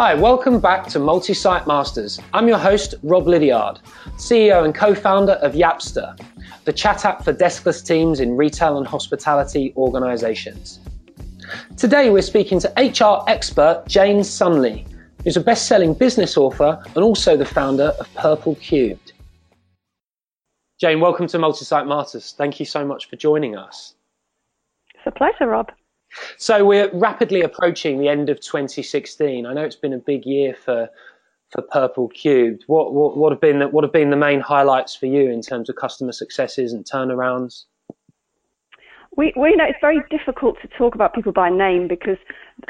Hi, 0.00 0.14
welcome 0.14 0.60
back 0.60 0.86
to 0.90 1.00
Multi 1.00 1.34
Site 1.34 1.66
Masters. 1.66 2.20
I'm 2.32 2.46
your 2.46 2.56
host, 2.56 2.94
Rob 3.02 3.26
Lydiard, 3.26 3.80
CEO 4.14 4.64
and 4.64 4.72
co 4.72 4.94
founder 4.94 5.32
of 5.32 5.54
Yapster, 5.54 6.16
the 6.64 6.72
chat 6.72 7.04
app 7.04 7.24
for 7.24 7.32
deskless 7.32 7.84
teams 7.84 8.20
in 8.20 8.36
retail 8.36 8.78
and 8.78 8.86
hospitality 8.86 9.74
organizations. 9.76 10.78
Today, 11.76 12.10
we're 12.10 12.22
speaking 12.22 12.60
to 12.60 12.72
HR 12.76 13.28
expert 13.28 13.82
Jane 13.88 14.22
Sunley, 14.22 14.86
who's 15.24 15.36
a 15.36 15.40
best 15.40 15.66
selling 15.66 15.94
business 15.94 16.36
author 16.36 16.80
and 16.94 17.02
also 17.02 17.36
the 17.36 17.44
founder 17.44 17.92
of 17.98 18.14
Purple 18.14 18.54
Cubed. 18.54 19.14
Jane, 20.80 21.00
welcome 21.00 21.26
to 21.26 21.40
Multi 21.40 21.64
Site 21.64 21.88
Masters. 21.88 22.36
Thank 22.38 22.60
you 22.60 22.66
so 22.66 22.86
much 22.86 23.10
for 23.10 23.16
joining 23.16 23.56
us. 23.56 23.96
It's 24.94 25.02
a 25.06 25.10
pleasure, 25.10 25.48
Rob. 25.48 25.72
So 26.36 26.64
we're 26.64 26.90
rapidly 26.92 27.42
approaching 27.42 27.98
the 27.98 28.08
end 28.08 28.28
of 28.28 28.40
2016. 28.40 29.46
I 29.46 29.52
know 29.52 29.62
it's 29.62 29.76
been 29.76 29.92
a 29.92 29.98
big 29.98 30.24
year 30.26 30.54
for 30.54 30.88
for 31.50 31.62
Purple 31.62 32.08
Cubed. 32.08 32.64
What, 32.66 32.92
what, 32.92 33.16
what 33.16 33.32
have 33.32 33.40
been 33.40 33.58
the, 33.60 33.68
what 33.68 33.84
have 33.84 33.92
been 33.92 34.10
the 34.10 34.16
main 34.16 34.40
highlights 34.40 34.94
for 34.94 35.06
you 35.06 35.30
in 35.30 35.40
terms 35.40 35.70
of 35.70 35.76
customer 35.76 36.12
successes 36.12 36.72
and 36.72 36.84
turnarounds? 36.84 37.64
We, 39.16 39.32
we 39.36 39.56
know 39.56 39.64
it's 39.64 39.78
very 39.80 40.00
difficult 40.10 40.58
to 40.62 40.68
talk 40.68 40.94
about 40.94 41.14
people 41.14 41.32
by 41.32 41.50
name 41.50 41.88
because 41.88 42.18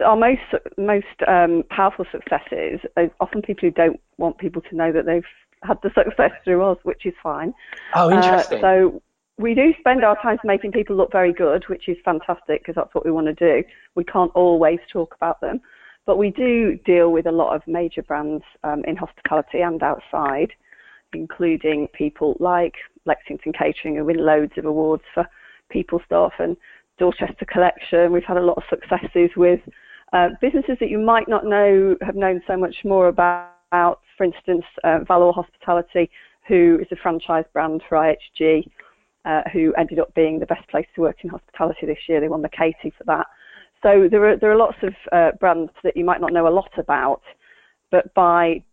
our 0.05 0.17
most 0.17 0.41
most 0.79 1.07
um, 1.27 1.65
powerful 1.71 2.07
successes 2.11 2.81
are 2.97 3.11
often 3.21 3.43
people 3.43 3.69
who 3.69 3.71
don't 3.71 4.01
want 4.17 4.39
people 4.39 4.63
to 4.63 4.77
know 4.77 4.93
that 4.93 5.05
they've 5.05 5.25
had 5.63 5.79
the 5.83 5.91
success 5.91 6.31
through 6.45 6.65
us, 6.65 6.79
which 6.85 7.05
is 7.05 7.15
fine. 7.23 7.53
Oh, 7.95 8.11
interesting. 8.11 8.59
Uh, 8.59 8.63
so 8.63 9.03
we 9.39 9.55
do 9.55 9.73
spend 9.79 10.05
our 10.05 10.21
time 10.21 10.39
making 10.43 10.73
people 10.73 10.97
look 10.97 11.13
very 11.13 11.33
good, 11.33 11.65
which 11.69 11.89
is 11.89 11.97
fantastic 12.05 12.61
because 12.61 12.75
that's 12.75 12.95
what 12.95 13.05
we 13.05 13.13
want 13.13 13.29
to 13.29 13.35
do. 13.35 13.67
We 13.95 14.05
can't 14.05 14.33
always 14.35 14.81
talk 14.93 15.15
about 15.15 15.41
them, 15.41 15.61
but 16.07 16.19
we 16.19 16.31
do 16.31 16.77
deal 16.85 17.13
with 17.13 17.27
a 17.27 17.33
lot 17.33 17.55
of 17.55 17.63
major 17.67 18.03
brands 18.03 18.43
um, 18.65 18.83
in 18.87 18.97
hospitality 18.97 19.61
and 19.61 19.81
outside, 19.83 20.51
including 21.13 21.87
people 21.97 22.37
like 22.41 22.75
Lexington 23.07 23.53
Catering, 23.53 23.97
who 23.97 24.05
win 24.05 24.25
loads 24.25 24.53
of 24.57 24.65
awards 24.65 25.05
for 25.15 25.25
people 25.71 26.01
stuff, 26.05 26.33
and 26.41 26.57
Dorchester 26.99 27.47
Collection. 27.51 28.13
We've 28.13 28.25
had 28.25 28.39
a 28.39 28.43
lot 28.43 28.57
of 28.57 28.65
successes 28.69 29.31
with 29.37 29.61
uh, 30.13 30.31
businesses 30.41 30.79
that 30.81 30.91
you 30.91 30.99
might 30.99 31.29
not 31.29 31.45
know 31.45 31.97
have 32.03 32.17
known 32.17 32.43
so 32.47 32.57
much 32.57 32.77
more 32.85 33.07
about. 33.07 33.55
For 34.17 34.25
instance, 34.25 34.65
uh, 34.83 35.01
Valor 35.07 35.31
Hospitality, 35.33 36.11
who 36.49 36.79
is 36.81 36.89
a 36.91 36.97
franchise 36.97 37.45
brand 37.53 37.83
for 37.89 37.99
IHG 37.99 38.69
uh, 39.29 39.43
who 39.53 39.75
ended 39.75 39.99
up 39.99 40.13
being 40.15 40.41
the 40.41 40.47
best 40.47 40.67
place 40.69 40.87
to 40.95 41.03
work 41.03 41.19
in 41.23 41.29
hospitality 41.29 41.87
this 41.87 41.99
year. 42.09 42.19
They 42.19 42.29
won 42.29 42.43
the 42.43 42.49
Catey 42.49 42.93
for 42.97 43.05
that. 43.05 43.27
So 43.83 44.09
there 44.11 44.27
are 44.29 44.37
there 44.37 44.51
are 44.51 44.57
lots 44.57 44.79
of 44.83 44.95
uh, 45.13 45.33
brands 45.39 45.71
that 45.85 45.97
you 45.97 46.05
might 46.05 46.21
not 46.21 46.33
know 46.33 46.49
a 46.49 46.51
lot 46.51 46.71
about, 46.79 47.23
but 47.91 48.13
by 48.15 48.65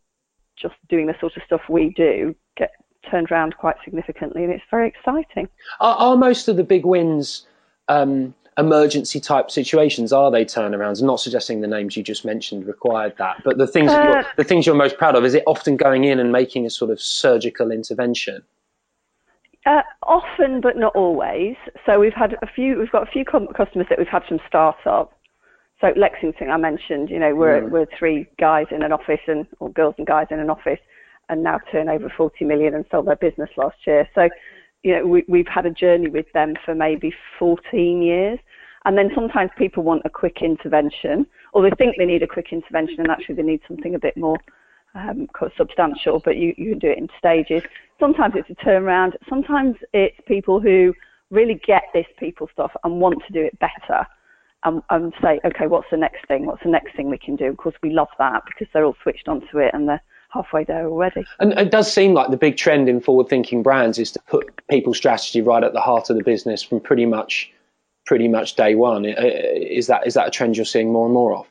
just 0.56 0.75
doing 0.89 1.08
the 1.08 1.16
sort 1.20 1.36
of 1.36 1.44
stuff 1.45 1.62
we 1.70 1.94
do, 1.95 2.34
get 2.58 2.72
turned 3.12 3.31
around 3.31 3.58
quite 3.58 3.75
significantly, 3.84 4.44
and 4.44 4.52
it's 4.52 4.64
very 4.72 4.88
exciting. 4.88 5.50
Are, 5.80 5.95
are 5.97 6.17
most 6.17 6.47
of 6.47 6.56
the 6.56 6.64
big 6.64 6.86
wins 6.86 7.45
um, 7.90 8.34
emergency 8.58 9.19
type 9.19 9.52
situations? 9.52 10.14
Are 10.14 10.31
they 10.31 10.45
turnarounds? 10.45 11.02
I'm 11.02 11.08
not 11.08 11.19
suggesting 11.19 11.62
the 11.62 11.67
names 11.67 11.97
you 11.97 12.02
just 12.02 12.25
mentioned 12.25 12.66
required 12.66 13.14
that, 13.17 13.44
but 13.44 13.58
the 13.58 13.67
things 13.67 13.92
uh, 13.92 14.23
the 14.38 14.45
things 14.45 14.66
you're 14.66 14.73
most 14.73 14.97
proud 14.97 15.16
of 15.16 15.25
is 15.25 15.36
it 15.36 15.44
often 15.45 15.75
going 15.75 16.06
in 16.06 16.19
and 16.19 16.31
making 16.31 16.66
a 16.66 16.69
sort 16.69 16.90
of 16.90 17.02
surgical 17.02 17.72
intervention? 17.72 18.42
Uh, 19.66 19.82
often, 20.04 20.62
but 20.62 20.78
not 20.78 20.96
always. 20.96 21.56
So 21.86 22.00
we've 22.00 22.14
had 22.14 22.38
a 22.44 22.48
few. 22.48 22.78
We've 22.78 22.92
got 22.92 23.08
a 23.08 23.12
few 23.12 23.26
customers 23.26 23.88
that 23.90 23.98
we've 23.98 24.08
had 24.08 24.24
from 24.28 24.40
start 24.48 24.78
up. 24.86 25.14
So 25.82 25.92
Lexington, 25.98 26.52
I 26.52 26.58
mentioned. 26.58 27.10
You 27.10 27.18
know, 27.20 27.34
we're 27.34 27.62
mm. 27.62 27.72
we're 27.72 27.88
three 27.98 28.28
guys 28.40 28.68
in 28.70 28.84
an 28.84 28.92
office 28.92 29.22
and 29.28 29.48
or 29.60 29.72
girls 29.72 29.96
and 29.98 30.06
guys 30.06 30.28
in 30.30 30.40
an 30.40 30.52
office, 30.52 30.80
and 31.30 31.42
now 31.42 31.60
turn 31.72 31.90
over 31.90 32.14
40 32.16 32.46
million 32.46 32.75
and 32.75 32.86
sold 32.92 33.08
their 33.08 33.16
business 33.16 33.50
last 33.58 33.78
year. 33.88 34.08
So, 34.14 34.30
you 34.84 34.96
know, 34.96 35.08
we, 35.08 35.24
we've 35.28 35.48
had 35.48 35.66
a 35.66 35.72
journey 35.72 36.09
with 36.09 36.31
them 36.34 36.54
for 36.64 36.75
maybe 36.75 37.12
14 37.40 38.02
years. 38.04 38.40
And 38.86 38.96
then 38.96 39.09
sometimes 39.16 39.50
people 39.58 39.81
want 39.81 40.04
a 40.06 40.12
quick 40.12 40.44
intervention, 40.44 41.25
or 41.54 41.64
they 41.64 41.75
think 41.75 41.96
they 41.98 42.06
need 42.06 42.22
a 42.22 42.28
quick 42.28 42.50
intervention, 42.52 43.00
and 43.00 43.09
actually 43.09 43.34
they 43.34 43.42
need 43.42 43.62
something 43.68 43.96
a 43.96 44.00
bit 44.00 44.16
more 44.16 44.38
um, 44.95 45.28
substantial, 45.57 46.22
but 46.23 46.38
you, 46.38 46.53
you 46.57 46.72
can 46.72 46.79
do 46.79 46.89
it 46.89 46.97
in 46.97 47.07
stages. 47.17 47.61
Sometimes 48.00 48.33
it's 48.35 48.50
a 48.50 48.66
turnaround. 48.66 49.13
Sometimes 49.29 49.75
it's 49.94 50.17
people 50.28 50.59
who 50.59 50.94
really 51.31 51.59
get 51.66 51.83
this 51.94 52.06
people 52.19 52.50
stuff 52.51 52.72
and 52.83 53.00
want 53.00 53.22
to 53.28 53.33
do 53.33 53.41
it 53.44 53.57
better 53.59 54.06
and, 54.63 54.81
and 54.89 55.13
say, 55.22 55.39
okay, 55.45 55.67
what's 55.67 55.88
the 55.91 55.97
next 55.97 56.28
thing? 56.28 56.45
What's 56.45 56.63
the 56.63 56.69
next 56.69 56.95
thing 56.95 57.09
we 57.09 57.17
can 57.17 57.35
do? 57.35 57.45
Of 57.45 57.57
course, 57.57 57.75
we 57.83 57.91
love 57.91 58.07
that 58.17 58.44
because 58.45 58.67
they're 58.73 58.85
all 58.85 58.95
switched 59.03 59.28
onto 59.28 59.59
it 59.59 59.72
and 59.73 59.88
they're 59.88 60.01
halfway 60.29 60.63
there 60.63 60.88
already. 60.88 61.25
And 61.39 61.53
it 61.53 61.72
does 61.72 61.91
seem 61.91 62.13
like 62.13 62.29
the 62.29 62.38
big 62.38 62.57
trend 62.57 62.89
in 62.89 63.00
forward-thinking 63.00 63.63
brands 63.63 64.00
is 64.00 64.12
to 64.12 64.19
put 64.27 64.62
people 64.69 64.94
strategy 64.94 65.41
right 65.41 65.63
at 65.63 65.73
the 65.73 65.81
heart 65.81 66.09
of 66.09 66.17
the 66.17 66.23
business 66.23 66.63
from 66.63 66.79
pretty 66.79 67.06
much 67.06 67.51
pretty 68.06 68.27
much 68.27 68.56
day 68.56 68.75
one. 68.75 69.06
Is 69.06 69.88
that 69.88 70.06
is 70.06 70.13
that 70.13 70.27
a 70.27 70.31
trend 70.31 70.57
you're 70.57 70.66
seeing 70.66 70.91
more 70.91 71.06
and 71.06 71.13
more 71.13 71.35
of? 71.35 71.47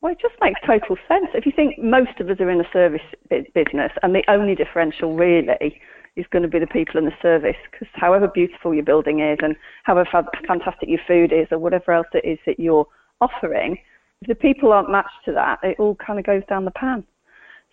Well, 0.00 0.12
it 0.12 0.18
just 0.20 0.34
makes 0.40 0.60
total 0.66 0.96
sense. 1.06 1.26
If 1.34 1.44
you 1.44 1.52
think 1.54 1.78
most 1.78 2.20
of 2.20 2.30
us 2.30 2.40
are 2.40 2.50
in 2.50 2.60
a 2.60 2.70
service 2.72 3.02
business 3.28 3.92
and 4.02 4.14
the 4.14 4.24
only 4.28 4.54
differential 4.54 5.14
really 5.14 5.80
is 6.16 6.26
going 6.32 6.42
to 6.42 6.48
be 6.48 6.58
the 6.58 6.66
people 6.66 6.98
in 6.98 7.04
the 7.04 7.12
service, 7.20 7.56
because 7.70 7.88
however 7.94 8.26
beautiful 8.26 8.74
your 8.74 8.84
building 8.84 9.20
is 9.20 9.38
and 9.42 9.56
however 9.84 10.08
fantastic 10.46 10.88
your 10.88 11.00
food 11.06 11.32
is 11.32 11.46
or 11.50 11.58
whatever 11.58 11.92
else 11.92 12.06
it 12.14 12.26
is 12.26 12.38
that 12.46 12.58
you're 12.58 12.86
offering, 13.20 13.76
if 14.22 14.28
the 14.28 14.34
people 14.34 14.72
aren't 14.72 14.90
matched 14.90 15.24
to 15.26 15.32
that, 15.32 15.58
it 15.62 15.78
all 15.78 15.96
kind 15.96 16.18
of 16.18 16.24
goes 16.24 16.42
down 16.48 16.64
the 16.64 16.70
pan. 16.72 17.04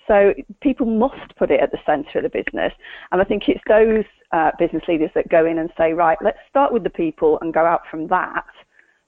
So 0.06 0.34
people 0.62 0.86
must 0.86 1.36
put 1.38 1.52
it 1.52 1.60
at 1.62 1.72
the 1.72 1.80
centre 1.86 2.20
of 2.20 2.24
the 2.24 2.30
business. 2.30 2.74
And 3.12 3.22
I 3.22 3.26
think 3.26 3.50
it's 3.50 3.64
those 3.68 4.06
uh, 4.32 4.52
business 4.60 4.84
leaders 4.88 5.12
that 5.16 5.30
go 5.30 5.46
in 5.46 5.60
and 5.60 5.70
say, 5.78 5.94
right, 5.94 6.18
let's 6.22 6.38
start 6.50 6.72
with 6.72 6.84
the 6.84 6.90
people 6.90 7.38
and 7.42 7.54
go 7.54 7.66
out 7.66 7.82
from 7.90 8.08
that 8.08 8.46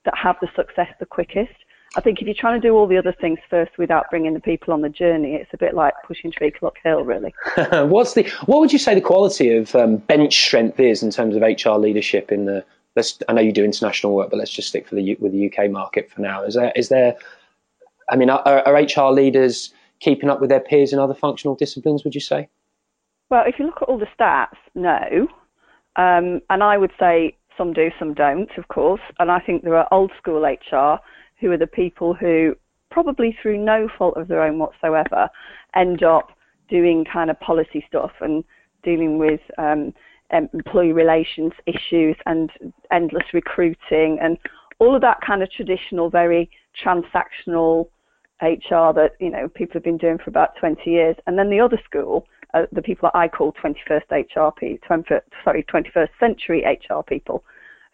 that 0.06 0.14
have 0.18 0.38
the 0.42 0.48
success 0.56 0.88
the 1.00 1.06
quickest. 1.06 1.54
I 1.96 2.02
think 2.02 2.22
if 2.22 2.28
you're 2.28 2.36
trying 2.36 2.62
to 2.62 2.68
do 2.68 2.76
all 2.76 2.88
the 2.88 2.98
other 2.98 3.16
things 3.20 3.40
first 3.50 3.78
without 3.78 4.10
bringing 4.12 4.34
the 4.34 4.40
people 4.40 4.74
on 4.74 4.82
the 4.82 4.90
journey, 4.90 5.34
it's 5.34 5.54
a 5.54 5.58
bit 5.58 5.74
like 5.74 5.94
pushing 6.06 6.32
Treacle 6.32 6.68
uphill, 6.68 7.04
really. 7.04 7.34
What's 7.72 8.14
the 8.14 8.30
what 8.46 8.60
would 8.60 8.72
you 8.72 8.80
say 8.80 8.94
the 8.94 9.02
quality 9.02 9.56
of 9.56 9.76
um, 9.76 9.98
bench 9.98 10.40
strength 10.40 10.80
is 10.80 11.02
in 11.02 11.10
terms 11.10 11.36
of 11.36 11.42
HR 11.42 11.80
leadership 11.80 12.32
in 12.32 12.46
the? 12.46 12.64
Let's, 12.96 13.20
I 13.30 13.34
know 13.34 13.42
you 13.42 13.52
do 13.52 13.64
international 13.64 14.16
work, 14.16 14.30
but 14.30 14.38
let's 14.38 14.52
just 14.52 14.68
stick 14.68 14.88
for 14.88 14.96
the 14.96 15.16
with 15.20 15.32
the 15.32 15.52
UK 15.52 15.72
market 15.72 16.12
for 16.12 16.22
now. 16.22 16.44
Is 16.44 16.56
there 16.56 16.72
is 16.76 16.90
there? 16.90 17.16
I 18.12 18.16
mean, 18.16 18.30
are, 18.30 18.42
are 18.46 18.74
HR 18.74 19.12
leaders 19.12 19.72
keeping 20.00 20.30
up 20.30 20.42
with 20.42 20.50
their 20.50 20.60
peers 20.60 20.94
in 20.94 21.00
other 21.00 21.14
functional 21.14 21.56
disciplines? 21.56 22.04
Would 22.04 22.16
you 22.16 22.22
say? 22.22 22.50
Well, 23.30 23.44
if 23.48 23.60
you 23.60 23.66
look 23.66 23.82
at 23.82 23.88
all 23.88 24.00
the 24.00 24.08
stats, 24.20 24.58
no. 24.76 25.28
Um, 25.96 26.42
and 26.50 26.64
I 26.64 26.78
would 26.78 26.92
say 27.00 27.38
some 27.58 27.74
do, 27.74 27.92
some 28.00 28.14
don't, 28.14 28.50
of 28.58 28.68
course. 28.70 29.02
And 29.20 29.30
I 29.30 29.40
think 29.40 29.64
there 29.64 29.76
are 29.76 29.88
old 29.92 30.12
school 30.18 30.42
HR 30.42 31.00
who 31.40 31.52
are 31.52 31.58
the 31.58 31.68
people 31.68 32.14
who, 32.14 32.56
probably 32.92 33.38
through 33.42 33.58
no 33.58 33.90
fault 33.98 34.18
of 34.18 34.28
their 34.28 34.42
own 34.42 34.60
whatsoever, 34.60 35.30
end 35.76 36.04
up 36.04 36.30
doing 36.70 37.06
kind 37.06 37.30
of 37.30 37.40
policy 37.40 37.84
stuff 37.88 38.12
and 38.22 38.44
dealing 38.84 39.18
with 39.18 39.42
um, 39.58 39.94
employee 40.32 40.94
relations 40.94 41.52
issues 41.66 42.16
and 42.26 42.52
endless 42.92 43.26
recruiting 43.34 44.20
and 44.22 44.38
all 44.80 44.96
of 44.96 45.02
that 45.02 45.20
kind 45.26 45.44
of 45.44 45.52
traditional, 45.52 46.10
very 46.10 46.50
transactional 46.84 47.90
HR 48.42 48.94
that 48.94 49.12
you 49.20 49.30
know 49.30 49.50
people 49.50 49.74
have 49.74 49.84
been 49.84 49.98
doing 49.98 50.18
for 50.18 50.30
about 50.30 50.56
20 50.60 50.90
years. 50.90 51.16
And 51.28 51.38
then 51.38 51.50
the 51.50 51.60
other 51.60 51.80
school, 51.84 52.26
uh, 52.54 52.64
the 52.72 52.82
people 52.82 53.10
that 53.12 53.18
I 53.18 53.28
call 53.28 53.54
21st 53.54 54.10
HR 54.10 54.52
people, 54.58 54.88
20, 54.88 55.16
sorry, 55.44 55.66
21st 55.72 56.10
century 56.20 56.64
HR 56.64 57.02
people, 57.02 57.44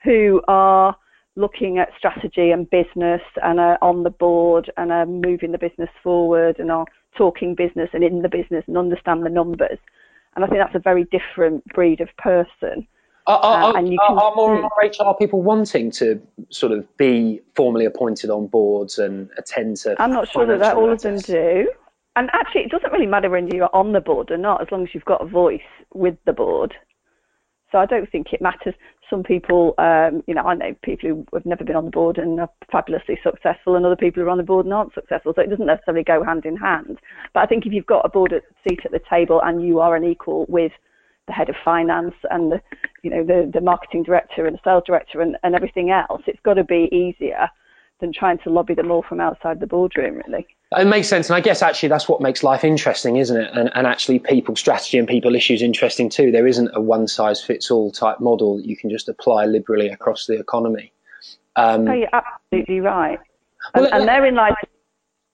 who 0.04 0.42
are 0.48 0.96
looking 1.36 1.78
at 1.78 1.90
strategy 1.98 2.52
and 2.52 2.70
business 2.70 3.22
and 3.44 3.60
are 3.60 3.78
on 3.82 4.04
the 4.04 4.10
board 4.10 4.72
and 4.78 4.92
are 4.92 5.06
moving 5.06 5.52
the 5.52 5.58
business 5.58 5.90
forward 6.02 6.60
and 6.60 6.72
are 6.72 6.86
talking 7.18 7.56
business 7.56 7.90
and 7.94 8.04
in 8.04 8.22
the 8.22 8.30
business 8.30 8.64
and 8.68 8.78
understand 8.78 9.26
the 9.26 9.30
numbers. 9.30 9.80
And 10.36 10.44
I 10.44 10.48
think 10.48 10.60
that's 10.60 10.76
a 10.76 10.80
very 10.80 11.06
different 11.06 11.66
breed 11.66 12.02
of 12.02 12.10
person. 12.18 12.88
Are, 13.28 13.40
are, 13.40 13.74
uh, 13.74 13.80
and 13.80 13.92
you 13.92 13.98
are, 14.02 14.16
are 14.18 14.36
more 14.36 14.54
and 14.54 14.62
more 14.62 14.72
HR 15.12 15.16
people 15.18 15.42
wanting 15.42 15.90
to 15.92 16.22
sort 16.50 16.72
of 16.72 16.86
be 16.98 17.42
formally 17.56 17.86
appointed 17.86 18.30
on 18.30 18.48
boards 18.48 19.00
and 19.00 19.30
attend 19.38 19.78
to? 19.78 20.00
I'm 20.02 20.12
not 20.12 20.30
sure 20.30 20.46
that, 20.46 20.60
that 20.60 20.76
all 20.76 20.92
of 20.92 21.02
them 21.02 21.18
do. 21.18 21.70
And 22.16 22.30
actually, 22.34 22.62
it 22.62 22.72
doesn't 22.72 22.92
really 22.94 23.08
matter 23.08 23.30
whether 23.30 23.48
you're 23.48 23.76
on 23.76 23.92
the 23.92 24.00
board 24.00 24.32
or 24.32 24.38
not, 24.38 24.62
as 24.62 24.68
long 24.72 24.84
as 24.84 24.90
you've 24.94 25.06
got 25.06 25.22
a 25.22 25.26
voice 25.26 25.60
with 25.94 26.18
the 26.26 26.34
board. 26.34 26.76
So 27.72 27.80
I 27.80 27.86
don't 27.86 28.10
think 28.10 28.32
it 28.32 28.42
matters. 28.42 28.76
Some 29.10 29.24
people, 29.24 29.76
um, 29.78 30.24
you 30.28 30.34
know, 30.34 30.44
I 30.44 30.56
know 30.56 30.76
people 30.82 31.10
who 31.10 31.26
have 31.34 31.46
never 31.46 31.64
been 31.64 31.76
on 31.76 31.86
the 31.86 31.92
board 31.92 32.18
and 32.18 32.40
are 32.40 32.50
fabulously 32.72 33.20
successful, 33.24 33.76
and 33.76 33.86
other 33.86 33.96
people 33.96 34.22
who 34.22 34.28
are 34.28 34.32
on 34.32 34.38
the 34.38 34.44
board 34.44 34.66
and 34.66 34.74
aren't 34.74 34.94
successful. 34.94 35.34
So 35.36 35.42
it 35.42 35.50
doesn't 35.50 35.66
necessarily 35.66 36.04
go 36.04 36.24
hand 36.24 36.46
in 36.46 36.58
hand. 36.58 37.00
But 37.34 37.42
I 37.42 37.46
think 37.46 37.66
if 37.66 37.74
you've 37.74 37.86
got 37.86 38.06
a 38.06 38.10
board 38.10 38.34
seat 38.68 38.80
at 38.84 38.92
the 38.92 39.02
table 39.10 39.42
and 39.44 39.66
you 39.66 39.80
are 39.80 39.96
an 39.96 40.04
equal 40.04 40.46
with 40.50 40.72
the 41.28 41.34
head 41.34 41.50
of 41.50 41.56
finance 41.64 42.16
and 42.30 42.52
the, 42.52 42.62
you 43.04 43.10
know, 43.10 43.24
the, 43.24 43.50
the 43.52 43.62
marketing 43.62 44.04
director 44.04 44.46
and 44.46 44.56
the 44.56 44.62
sales 44.64 44.84
director 44.86 45.22
and, 45.22 45.38
and 45.44 45.56
everything 45.56 45.90
else, 45.90 46.22
it's 46.28 46.40
got 46.44 46.56
to 46.56 46.64
be 46.64 46.90
easier 46.92 47.50
than 48.00 48.12
trying 48.12 48.38
to 48.40 48.50
lobby 48.50 48.74
them 48.74 48.92
all 48.92 49.02
from 49.02 49.20
outside 49.20 49.60
the 49.60 49.68
boardroom, 49.68 50.22
really. 50.28 50.46
It 50.78 50.88
makes 50.88 51.08
sense, 51.08 51.30
and 51.30 51.38
I 51.38 51.40
guess 51.40 51.62
actually 51.62 51.90
that's 51.90 52.10
what 52.10 52.22
makes 52.22 52.44
life 52.44 52.64
interesting, 52.64 53.16
isn't 53.18 53.40
it? 53.40 53.50
And, 53.54 53.72
and 53.76 53.88
actually, 53.88 54.20
people 54.20 54.56
strategy 54.56 54.98
and 54.98 55.08
people 55.08 55.36
issues 55.36 55.62
interesting 55.62 56.10
too. 56.10 56.32
There 56.32 56.48
isn't 56.48 56.72
a 56.74 56.82
one 56.82 57.08
size 57.08 57.42
fits 57.42 57.72
all 57.72 57.92
type 57.92 58.20
model 58.20 58.58
that 58.58 58.66
you 58.66 58.76
can 58.76 58.90
just 58.90 59.08
apply 59.08 59.46
liberally 59.46 59.88
across 59.88 60.26
the 60.26 60.38
economy. 60.38 60.92
Um, 61.56 61.88
oh, 61.88 61.94
you're 61.94 62.10
absolutely 62.12 62.82
right. 62.82 63.20
And, 63.74 63.84
well, 63.86 63.94
and 63.94 64.08
therein 64.08 64.36
lies. 64.36 64.54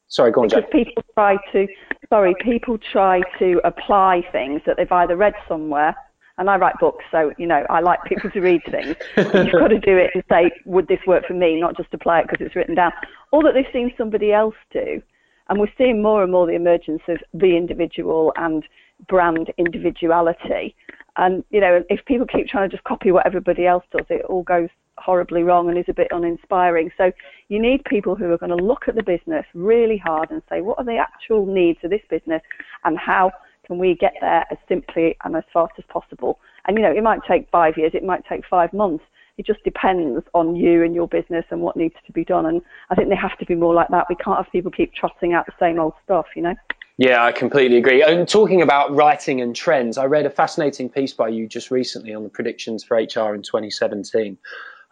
Sorry, 0.08 0.32
go 0.32 0.42
on, 0.42 0.50
Because 0.50 0.66
people 0.72 1.04
try 1.14 1.38
to, 1.54 1.68
sorry, 2.10 2.36
people 2.42 2.78
try 2.78 3.22
to 3.40 3.62
apply 3.64 4.24
things 4.32 4.62
that 4.66 4.76
they've 4.78 4.92
either 4.92 5.16
read 5.16 5.34
somewhere 5.48 5.96
and 6.38 6.50
I 6.50 6.58
write 6.58 6.76
books, 6.80 7.04
so 7.12 7.32
you 7.38 7.48
know 7.48 7.66
I 7.70 7.80
like 7.80 8.04
people 8.06 8.30
to 8.32 8.42
read 8.42 8.62
things. 8.70 8.96
You've 9.18 9.52
got 9.52 9.70
to 9.70 9.80
do 9.80 9.98
it 9.98 10.12
and 10.14 10.24
say, 10.30 10.52
would 10.66 10.88
this 10.88 11.00
work 11.06 11.26
for 11.26 11.34
me, 11.34 11.60
not 11.60 11.78
just 11.78 11.94
apply 11.94 12.22
it 12.22 12.28
because 12.28 12.46
it's 12.46 12.56
written 12.56 12.76
down, 12.76 12.92
or 13.32 13.44
that 13.44 13.54
they've 13.54 13.66
seen 13.74 13.94
somebody 13.98 14.32
else 14.32 14.56
do. 14.72 15.02
And 15.50 15.60
we're 15.60 15.72
seeing 15.78 16.02
more 16.02 16.24
and 16.24 16.32
more 16.32 16.48
the 16.48 16.54
emergence 16.54 17.02
of 17.08 17.18
the 17.34 17.58
individual 17.58 18.32
and 18.38 18.64
brand 19.10 19.52
individuality. 19.58 20.76
And 21.18 21.44
you 21.50 21.60
know, 21.60 21.84
if 21.90 22.06
people 22.06 22.26
keep 22.26 22.48
trying 22.48 22.70
to 22.70 22.76
just 22.76 22.86
copy 22.86 23.12
what 23.12 23.26
everybody 23.26 23.66
else 23.68 23.84
does, 23.92 24.06
it 24.10 24.24
all 24.30 24.44
goes 24.44 24.70
horribly 24.98 25.42
wrong 25.44 25.68
and 25.68 25.78
is 25.78 25.86
a 25.90 25.94
bit 25.94 26.08
uninspiring. 26.12 26.92
So 26.98 27.12
you 27.50 27.60
need 27.60 27.84
people 27.86 28.16
who 28.16 28.32
are 28.32 28.38
going 28.38 28.56
to 28.56 28.64
look 28.64 28.88
at 28.88 28.96
the 28.96 29.04
business 29.04 29.46
really 29.54 29.98
hard 29.98 30.32
and 30.32 30.42
say, 30.48 30.62
what 30.62 30.78
are 30.78 30.86
the 30.86 30.98
actual 30.98 31.46
needs 31.46 31.80
of 31.84 31.90
this 31.90 32.02
business, 32.10 32.42
and 32.86 32.98
how 32.98 33.32
can 33.72 33.80
we 33.80 33.96
get 33.96 34.16
there 34.20 34.44
as 34.52 34.58
simply 34.68 35.16
and 35.24 35.34
as 35.34 35.46
fast 35.54 35.72
as 35.78 35.86
possible? 35.88 36.40
And 36.68 36.76
you 36.76 36.84
know, 36.84 36.92
it 36.92 37.02
might 37.02 37.22
take 37.26 37.50
five 37.52 37.78
years, 37.78 37.94
it 37.94 38.04
might 38.04 38.26
take 38.28 38.46
five 38.46 38.74
months. 38.74 39.06
It 39.38 39.46
just 39.46 39.64
depends 39.64 40.26
on 40.34 40.58
you 40.58 40.84
and 40.84 40.94
your 40.94 41.08
business 41.08 41.46
and 41.52 41.62
what 41.62 41.78
needs 41.78 41.96
to 42.06 42.12
be 42.12 42.26
done. 42.26 42.46
And 42.46 42.62
I 42.90 42.96
think 42.96 43.08
they 43.08 43.16
have 43.16 43.38
to 43.38 43.46
be 43.46 43.56
more 43.56 43.74
like 43.74 43.88
that. 43.88 44.08
We 44.10 44.16
can't 44.16 44.36
have 44.36 44.52
people 44.52 44.72
keep 44.72 44.94
trotting 44.94 45.32
out 45.32 45.46
the 45.46 45.54
same 45.58 45.80
old 45.80 45.94
stuff, 46.04 46.26
you 46.36 46.42
know. 46.42 46.56
Yeah, 46.98 47.24
I 47.24 47.32
completely 47.32 47.78
agree. 47.78 48.04
And 48.04 48.28
talking 48.28 48.62
about 48.62 48.94
writing 48.94 49.40
and 49.40 49.56
trends, 49.56 49.98
I 49.98 50.04
read 50.04 50.26
a 50.26 50.30
fascinating 50.30 50.90
piece 50.90 51.14
by 51.14 51.30
you 51.30 51.48
just 51.48 51.72
recently 51.72 52.14
on 52.14 52.24
the 52.24 52.30
predictions 52.30 52.84
for 52.84 52.98
HR 52.98 53.34
in 53.34 53.42
2017. 53.42 54.38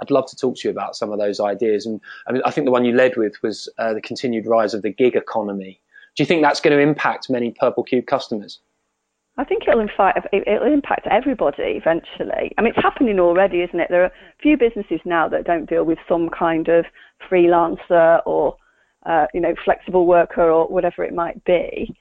I'd 0.02 0.10
love 0.10 0.30
to 0.30 0.38
talk 0.38 0.56
to 0.56 0.70
you 0.70 0.72
about 0.72 0.96
some 0.96 1.12
of 1.12 1.20
those 1.20 1.42
ideas. 1.42 1.86
And 1.86 2.00
I, 2.28 2.32
mean, 2.32 2.42
I 2.46 2.52
think 2.52 2.64
the 2.64 2.72
one 2.72 2.86
you 2.86 2.96
led 2.96 3.18
with 3.18 3.44
was 3.44 3.68
uh, 3.78 3.94
the 3.94 4.02
continued 4.02 4.48
rise 4.48 4.74
of 4.74 4.84
the 4.84 4.90
gig 4.90 5.18
economy. 5.18 5.82
Do 6.20 6.24
you 6.24 6.28
think 6.28 6.42
that's 6.42 6.60
going 6.60 6.76
to 6.76 6.84
impact 6.84 7.30
many 7.30 7.52
Purple 7.52 7.82
Cubed 7.82 8.08
customers? 8.08 8.60
I 9.40 9.46
think 9.46 9.64
it'll 9.70 9.88
it'll 10.34 10.74
impact 10.74 11.08
everybody 11.10 11.80
eventually. 11.82 12.54
I 12.58 12.62
mean, 12.62 12.74
it's 12.76 12.84
happening 12.84 13.22
already, 13.22 13.62
isn't 13.62 13.80
it? 13.80 13.88
There 13.90 14.04
are 14.04 14.08
a 14.08 14.42
few 14.42 14.58
businesses 14.58 15.00
now 15.06 15.30
that 15.30 15.46
don't 15.46 15.70
deal 15.70 15.86
with 15.86 15.98
some 16.10 16.30
kind 16.38 16.68
of 16.68 16.84
freelancer 17.32 18.22
or, 18.26 18.58
uh, 19.06 19.28
you 19.34 19.40
know, 19.40 19.56
flexible 19.64 20.06
worker 20.06 20.52
or 20.52 20.68
whatever 20.68 21.06
it 21.06 21.14
might 21.14 21.42
be. 21.46 21.96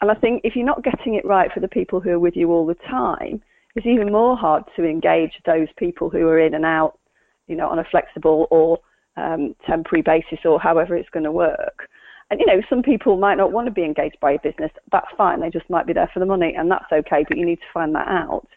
And 0.00 0.08
I 0.08 0.14
think 0.14 0.42
if 0.44 0.54
you're 0.54 0.64
not 0.64 0.84
getting 0.84 1.14
it 1.14 1.24
right 1.24 1.50
for 1.52 1.58
the 1.58 1.66
people 1.66 1.98
who 1.98 2.10
are 2.10 2.20
with 2.20 2.36
you 2.36 2.52
all 2.52 2.64
the 2.64 2.76
time, 2.88 3.42
it's 3.74 3.86
even 3.86 4.12
more 4.12 4.36
hard 4.36 4.62
to 4.76 4.84
engage 4.84 5.32
those 5.46 5.68
people 5.76 6.08
who 6.08 6.28
are 6.28 6.38
in 6.38 6.54
and 6.54 6.64
out, 6.64 6.96
you 7.48 7.56
know, 7.56 7.68
on 7.68 7.80
a 7.80 7.84
flexible 7.90 8.46
or 8.52 8.78
um, 9.16 9.56
temporary 9.66 10.02
basis 10.02 10.44
or 10.44 10.60
however 10.60 10.94
it's 10.94 11.10
going 11.10 11.24
to 11.24 11.32
work. 11.32 11.88
And 12.30 12.40
you 12.40 12.46
know, 12.46 12.62
some 12.68 12.82
people 12.82 13.16
might 13.16 13.36
not 13.36 13.52
want 13.52 13.66
to 13.66 13.72
be 13.72 13.84
engaged 13.84 14.18
by 14.20 14.32
your 14.32 14.40
business. 14.40 14.72
That's 14.90 15.06
fine. 15.16 15.40
They 15.40 15.50
just 15.50 15.68
might 15.68 15.86
be 15.86 15.92
there 15.92 16.10
for 16.12 16.20
the 16.20 16.26
money, 16.26 16.54
and 16.56 16.70
that's 16.70 16.90
okay. 16.92 17.24
But 17.28 17.36
you 17.36 17.44
need 17.44 17.60
to 17.60 17.72
find 17.72 17.94
that 17.94 18.08
out. 18.08 18.48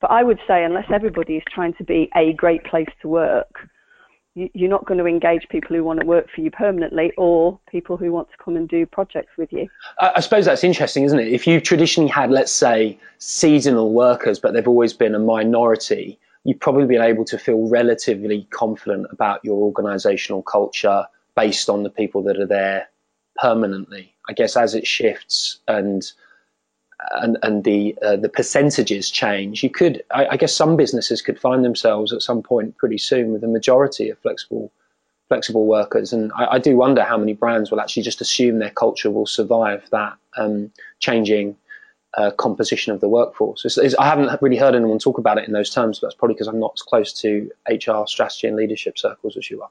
But 0.00 0.10
I 0.10 0.22
would 0.22 0.40
say, 0.48 0.64
unless 0.64 0.86
everybody 0.92 1.36
is 1.36 1.42
trying 1.48 1.74
to 1.74 1.84
be 1.84 2.10
a 2.16 2.32
great 2.32 2.64
place 2.64 2.88
to 3.02 3.08
work, 3.08 3.68
you're 4.34 4.70
not 4.70 4.86
going 4.86 4.98
to 4.98 5.06
engage 5.06 5.46
people 5.50 5.76
who 5.76 5.84
want 5.84 6.00
to 6.00 6.06
work 6.06 6.26
for 6.34 6.40
you 6.40 6.50
permanently 6.50 7.12
or 7.18 7.60
people 7.70 7.96
who 7.96 8.10
want 8.10 8.30
to 8.30 8.36
come 8.42 8.56
and 8.56 8.68
do 8.68 8.86
projects 8.86 9.36
with 9.36 9.52
you. 9.52 9.68
I 10.00 10.20
suppose 10.20 10.46
that's 10.46 10.64
interesting, 10.64 11.04
isn't 11.04 11.18
it? 11.18 11.28
If 11.28 11.46
you've 11.46 11.62
traditionally 11.62 12.10
had, 12.10 12.30
let's 12.30 12.50
say, 12.50 12.98
seasonal 13.18 13.92
workers, 13.92 14.38
but 14.38 14.54
they've 14.54 14.66
always 14.66 14.94
been 14.94 15.14
a 15.14 15.18
minority, 15.18 16.18
you've 16.44 16.60
probably 16.60 16.86
been 16.86 17.02
able 17.02 17.26
to 17.26 17.38
feel 17.38 17.68
relatively 17.68 18.48
confident 18.50 19.06
about 19.10 19.44
your 19.44 19.58
organizational 19.62 20.42
culture 20.42 21.06
based 21.36 21.68
on 21.68 21.82
the 21.82 21.90
people 21.90 22.22
that 22.22 22.40
are 22.40 22.46
there 22.46 22.88
permanently. 23.36 24.14
I 24.28 24.32
guess 24.32 24.56
as 24.56 24.74
it 24.74 24.86
shifts 24.86 25.58
and 25.66 26.10
and 27.10 27.38
and 27.42 27.64
the 27.64 27.96
uh, 28.02 28.16
the 28.16 28.28
percentages 28.28 29.10
change, 29.10 29.62
you 29.62 29.70
could 29.70 30.02
I, 30.10 30.26
I, 30.32 30.36
guess 30.36 30.54
some 30.54 30.76
businesses 30.76 31.22
could 31.22 31.38
find 31.38 31.64
themselves 31.64 32.12
at 32.12 32.22
some 32.22 32.42
point 32.42 32.76
pretty 32.76 32.98
soon 32.98 33.32
with 33.32 33.42
a 33.42 33.48
majority 33.48 34.08
of 34.10 34.18
flexible 34.18 34.72
flexible 35.28 35.66
workers, 35.66 36.12
and 36.12 36.30
I, 36.36 36.52
I 36.52 36.58
do 36.58 36.76
wonder 36.76 37.02
how 37.02 37.18
many 37.18 37.32
brands 37.32 37.70
will 37.70 37.80
actually 37.80 38.02
just 38.02 38.20
assume 38.20 38.58
their 38.58 38.70
culture 38.70 39.10
will 39.10 39.26
survive 39.26 39.88
that 39.90 40.14
um, 40.36 40.70
changing. 41.00 41.56
Uh, 42.18 42.30
composition 42.30 42.92
of 42.92 43.00
the 43.00 43.08
workforce. 43.08 43.64
It's, 43.64 43.78
it's, 43.78 43.94
I 43.94 44.04
haven't 44.04 44.42
really 44.42 44.58
heard 44.58 44.74
anyone 44.74 44.98
talk 44.98 45.16
about 45.16 45.38
it 45.38 45.46
in 45.46 45.54
those 45.54 45.70
terms, 45.70 45.98
but 45.98 46.08
that's 46.08 46.14
probably 46.14 46.34
because 46.34 46.46
I'm 46.46 46.60
not 46.60 46.74
as 46.76 46.82
close 46.82 47.10
to 47.22 47.50
HR 47.70 48.06
strategy 48.06 48.46
and 48.46 48.54
leadership 48.54 48.98
circles 48.98 49.34
as 49.38 49.48
you 49.48 49.62
are. 49.62 49.70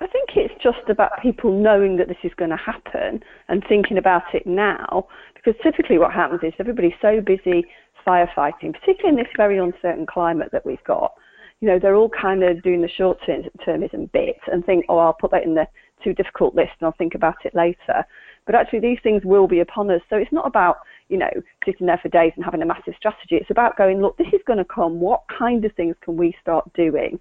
I 0.00 0.08
think 0.08 0.30
it's 0.34 0.54
just 0.62 0.88
about 0.88 1.12
people 1.22 1.52
knowing 1.52 1.96
that 1.98 2.08
this 2.08 2.16
is 2.24 2.32
going 2.36 2.50
to 2.50 2.56
happen 2.56 3.22
and 3.48 3.62
thinking 3.68 3.96
about 3.96 4.34
it 4.34 4.44
now. 4.46 5.06
Because 5.34 5.54
typically, 5.62 5.98
what 5.98 6.12
happens 6.12 6.40
is 6.42 6.52
everybody's 6.58 6.98
so 7.00 7.20
busy 7.20 7.64
firefighting, 8.06 8.72
particularly 8.72 9.10
in 9.10 9.16
this 9.16 9.32
very 9.36 9.58
uncertain 9.58 10.06
climate 10.06 10.48
that 10.52 10.66
we've 10.66 10.82
got. 10.84 11.14
You 11.60 11.68
know, 11.68 11.78
they're 11.78 11.94
all 11.94 12.10
kind 12.10 12.42
of 12.42 12.62
doing 12.62 12.82
the 12.82 12.88
short 12.88 13.18
termism 13.26 14.10
bit 14.12 14.36
and 14.52 14.64
think, 14.66 14.84
oh, 14.88 14.98
I'll 14.98 15.14
put 15.14 15.30
that 15.30 15.44
in 15.44 15.54
the 15.54 15.66
too 16.02 16.12
difficult 16.12 16.54
list 16.54 16.72
and 16.80 16.86
I'll 16.86 16.96
think 16.98 17.14
about 17.14 17.36
it 17.44 17.54
later. 17.54 18.04
But 18.46 18.56
actually, 18.56 18.80
these 18.80 18.98
things 19.02 19.22
will 19.24 19.46
be 19.46 19.60
upon 19.60 19.90
us. 19.90 20.02
So 20.10 20.16
it's 20.16 20.32
not 20.32 20.46
about, 20.46 20.78
you 21.08 21.16
know, 21.16 21.30
sitting 21.64 21.86
there 21.86 22.00
for 22.02 22.08
days 22.08 22.32
and 22.34 22.44
having 22.44 22.62
a 22.62 22.66
massive 22.66 22.94
strategy. 22.98 23.36
It's 23.36 23.50
about 23.50 23.78
going, 23.78 24.02
look, 24.02 24.18
this 24.18 24.26
is 24.32 24.40
going 24.46 24.58
to 24.58 24.64
come. 24.64 25.00
What 25.00 25.22
kind 25.38 25.64
of 25.64 25.72
things 25.74 25.94
can 26.02 26.16
we 26.16 26.34
start 26.42 26.70
doing? 26.74 27.20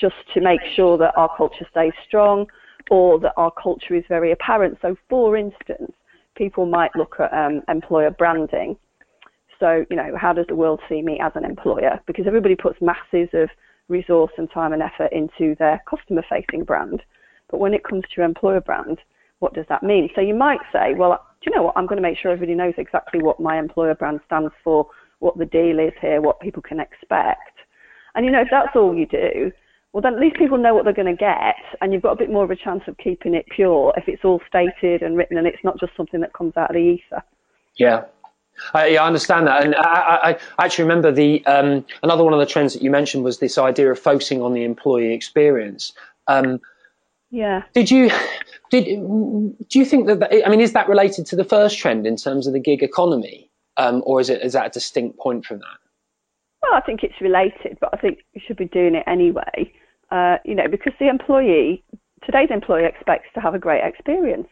Just 0.00 0.14
to 0.34 0.40
make 0.40 0.60
sure 0.74 0.96
that 0.98 1.16
our 1.16 1.30
culture 1.36 1.66
stays 1.70 1.92
strong 2.06 2.46
or 2.90 3.18
that 3.20 3.32
our 3.36 3.50
culture 3.50 3.94
is 3.94 4.04
very 4.08 4.32
apparent. 4.32 4.78
So, 4.80 4.96
for 5.08 5.36
instance, 5.36 5.92
people 6.36 6.66
might 6.66 6.94
look 6.96 7.16
at 7.18 7.32
um, 7.32 7.62
employer 7.68 8.10
branding. 8.10 8.76
So, 9.60 9.84
you 9.90 9.96
know, 9.96 10.16
how 10.16 10.32
does 10.32 10.46
the 10.48 10.54
world 10.54 10.80
see 10.88 11.02
me 11.02 11.18
as 11.20 11.32
an 11.34 11.44
employer? 11.44 12.00
Because 12.06 12.26
everybody 12.26 12.54
puts 12.54 12.80
masses 12.80 13.28
of 13.32 13.50
resource 13.88 14.32
and 14.38 14.50
time 14.50 14.72
and 14.72 14.82
effort 14.82 15.12
into 15.12 15.56
their 15.58 15.82
customer 15.88 16.22
facing 16.28 16.64
brand. 16.64 17.02
But 17.50 17.58
when 17.58 17.74
it 17.74 17.84
comes 17.84 18.04
to 18.14 18.22
employer 18.22 18.60
brand, 18.60 18.98
what 19.40 19.54
does 19.54 19.66
that 19.68 19.82
mean? 19.82 20.10
So 20.14 20.20
you 20.20 20.34
might 20.34 20.60
say, 20.72 20.94
well, 20.94 21.26
do 21.40 21.50
you 21.50 21.56
know 21.56 21.62
what? 21.64 21.76
I'm 21.76 21.86
going 21.86 22.00
to 22.00 22.08
make 22.08 22.18
sure 22.18 22.30
everybody 22.30 22.56
knows 22.56 22.74
exactly 22.76 23.22
what 23.22 23.40
my 23.40 23.58
employer 23.58 23.94
brand 23.94 24.20
stands 24.26 24.52
for, 24.62 24.88
what 25.20 25.38
the 25.38 25.46
deal 25.46 25.78
is 25.78 25.92
here, 26.00 26.20
what 26.20 26.40
people 26.40 26.62
can 26.62 26.80
expect. 26.80 27.58
And 28.14 28.24
you 28.24 28.32
know, 28.32 28.40
if 28.40 28.48
that's 28.50 28.74
all 28.74 28.94
you 28.94 29.06
do, 29.06 29.52
well, 29.92 30.02
then 30.02 30.14
at 30.14 30.20
least 30.20 30.36
people 30.36 30.58
know 30.58 30.74
what 30.74 30.84
they're 30.84 30.92
going 30.92 31.06
to 31.06 31.18
get, 31.18 31.56
and 31.80 31.92
you've 31.92 32.02
got 32.02 32.12
a 32.12 32.16
bit 32.16 32.30
more 32.30 32.44
of 32.44 32.50
a 32.50 32.56
chance 32.56 32.82
of 32.86 32.96
keeping 32.98 33.34
it 33.34 33.46
pure 33.48 33.94
if 33.96 34.06
it's 34.06 34.24
all 34.24 34.40
stated 34.46 35.02
and 35.02 35.16
written 35.16 35.38
and 35.38 35.46
it's 35.46 35.64
not 35.64 35.80
just 35.80 35.96
something 35.96 36.20
that 36.20 36.32
comes 36.32 36.56
out 36.56 36.70
of 36.70 36.74
the 36.74 36.80
ether. 36.80 37.22
Yeah. 37.76 38.04
Yeah, 38.74 39.02
I 39.02 39.06
understand 39.06 39.46
that, 39.46 39.64
and 39.64 39.74
I, 39.76 39.80
I, 39.80 40.38
I 40.58 40.64
actually 40.64 40.84
remember 40.84 41.12
the 41.12 41.46
um, 41.46 41.84
another 42.02 42.24
one 42.24 42.32
of 42.32 42.40
the 42.40 42.46
trends 42.46 42.72
that 42.74 42.82
you 42.82 42.90
mentioned 42.90 43.22
was 43.22 43.38
this 43.38 43.56
idea 43.56 43.90
of 43.92 44.00
focusing 44.00 44.42
on 44.42 44.52
the 44.52 44.64
employee 44.64 45.14
experience. 45.14 45.92
Um, 46.26 46.60
yeah. 47.30 47.62
Did 47.72 47.90
you 47.90 48.10
did 48.70 48.84
do 48.84 49.78
you 49.78 49.84
think 49.84 50.08
that, 50.08 50.20
that, 50.20 50.46
I 50.46 50.50
mean 50.50 50.60
is 50.60 50.72
that 50.72 50.88
related 50.88 51.26
to 51.26 51.36
the 51.36 51.44
first 51.44 51.78
trend 51.78 52.06
in 52.06 52.16
terms 52.16 52.46
of 52.46 52.52
the 52.52 52.58
gig 52.58 52.82
economy, 52.82 53.50
um, 53.76 54.02
or 54.04 54.20
is 54.20 54.28
it 54.28 54.42
is 54.42 54.54
that 54.54 54.66
a 54.66 54.70
distinct 54.70 55.18
point 55.18 55.44
from 55.44 55.58
that? 55.58 55.78
Well, 56.62 56.74
I 56.74 56.80
think 56.80 57.02
it's 57.02 57.20
related, 57.20 57.78
but 57.80 57.90
I 57.92 57.96
think 57.98 58.18
you 58.34 58.40
should 58.46 58.56
be 58.56 58.66
doing 58.66 58.94
it 58.94 59.04
anyway. 59.06 59.72
Uh, 60.10 60.38
you 60.44 60.54
know, 60.54 60.68
because 60.68 60.92
the 60.98 61.08
employee, 61.08 61.84
today's 62.24 62.50
employee 62.50 62.84
expects 62.84 63.28
to 63.34 63.40
have 63.40 63.54
a 63.54 63.58
great 63.58 63.84
experience. 63.84 64.48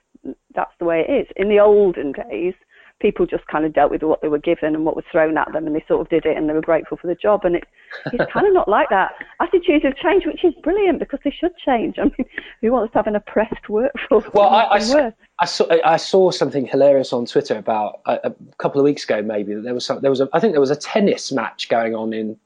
That's 0.54 0.72
the 0.78 0.84
way 0.84 1.04
it 1.06 1.10
is. 1.10 1.26
In 1.36 1.48
the 1.48 1.60
olden 1.60 2.12
days, 2.12 2.54
people 3.00 3.26
just 3.26 3.46
kind 3.46 3.64
of 3.64 3.74
dealt 3.74 3.90
with 3.90 4.02
what 4.02 4.22
they 4.22 4.28
were 4.28 4.38
given 4.38 4.74
and 4.74 4.84
what 4.84 4.96
was 4.96 5.04
thrown 5.10 5.36
at 5.36 5.52
them, 5.52 5.66
and 5.66 5.76
they 5.76 5.84
sort 5.86 6.00
of 6.00 6.08
did 6.08 6.24
it, 6.24 6.36
and 6.36 6.48
they 6.48 6.54
were 6.54 6.60
grateful 6.60 6.96
for 6.96 7.06
the 7.06 7.14
job. 7.14 7.44
And 7.44 7.56
it, 7.56 7.64
it's 8.12 8.30
kind 8.32 8.46
of 8.46 8.54
not 8.54 8.68
like 8.68 8.88
that. 8.90 9.12
Attitudes 9.40 9.84
have 9.84 9.96
changed, 9.96 10.26
which 10.26 10.44
is 10.44 10.54
brilliant 10.62 10.98
because 10.98 11.20
they 11.24 11.30
should 11.30 11.52
change. 11.64 11.98
I 11.98 12.04
mean, 12.04 12.26
who 12.60 12.72
wants 12.72 12.92
to 12.92 12.98
have 12.98 13.06
an 13.06 13.16
oppressed 13.16 13.68
workforce? 13.68 14.24
Well, 14.32 14.48
I, 14.48 14.78
I, 14.78 15.12
I, 15.40 15.44
saw 15.46 15.66
I 15.84 15.96
saw 15.96 16.30
something 16.30 16.66
hilarious 16.66 17.12
on 17.12 17.26
Twitter 17.26 17.56
about 17.56 18.00
a, 18.06 18.30
a 18.30 18.34
couple 18.58 18.80
of 18.80 18.84
weeks 18.84 19.04
ago, 19.04 19.22
maybe 19.22 19.54
that 19.54 19.62
there 19.62 19.74
was 19.74 19.84
some, 19.84 20.00
there 20.00 20.10
was 20.10 20.20
a 20.20 20.28
I 20.32 20.40
think 20.40 20.54
there 20.54 20.60
was 20.60 20.70
a 20.70 20.76
tennis 20.76 21.32
match 21.32 21.68
going 21.68 21.94
on 21.94 22.12
in 22.12 22.36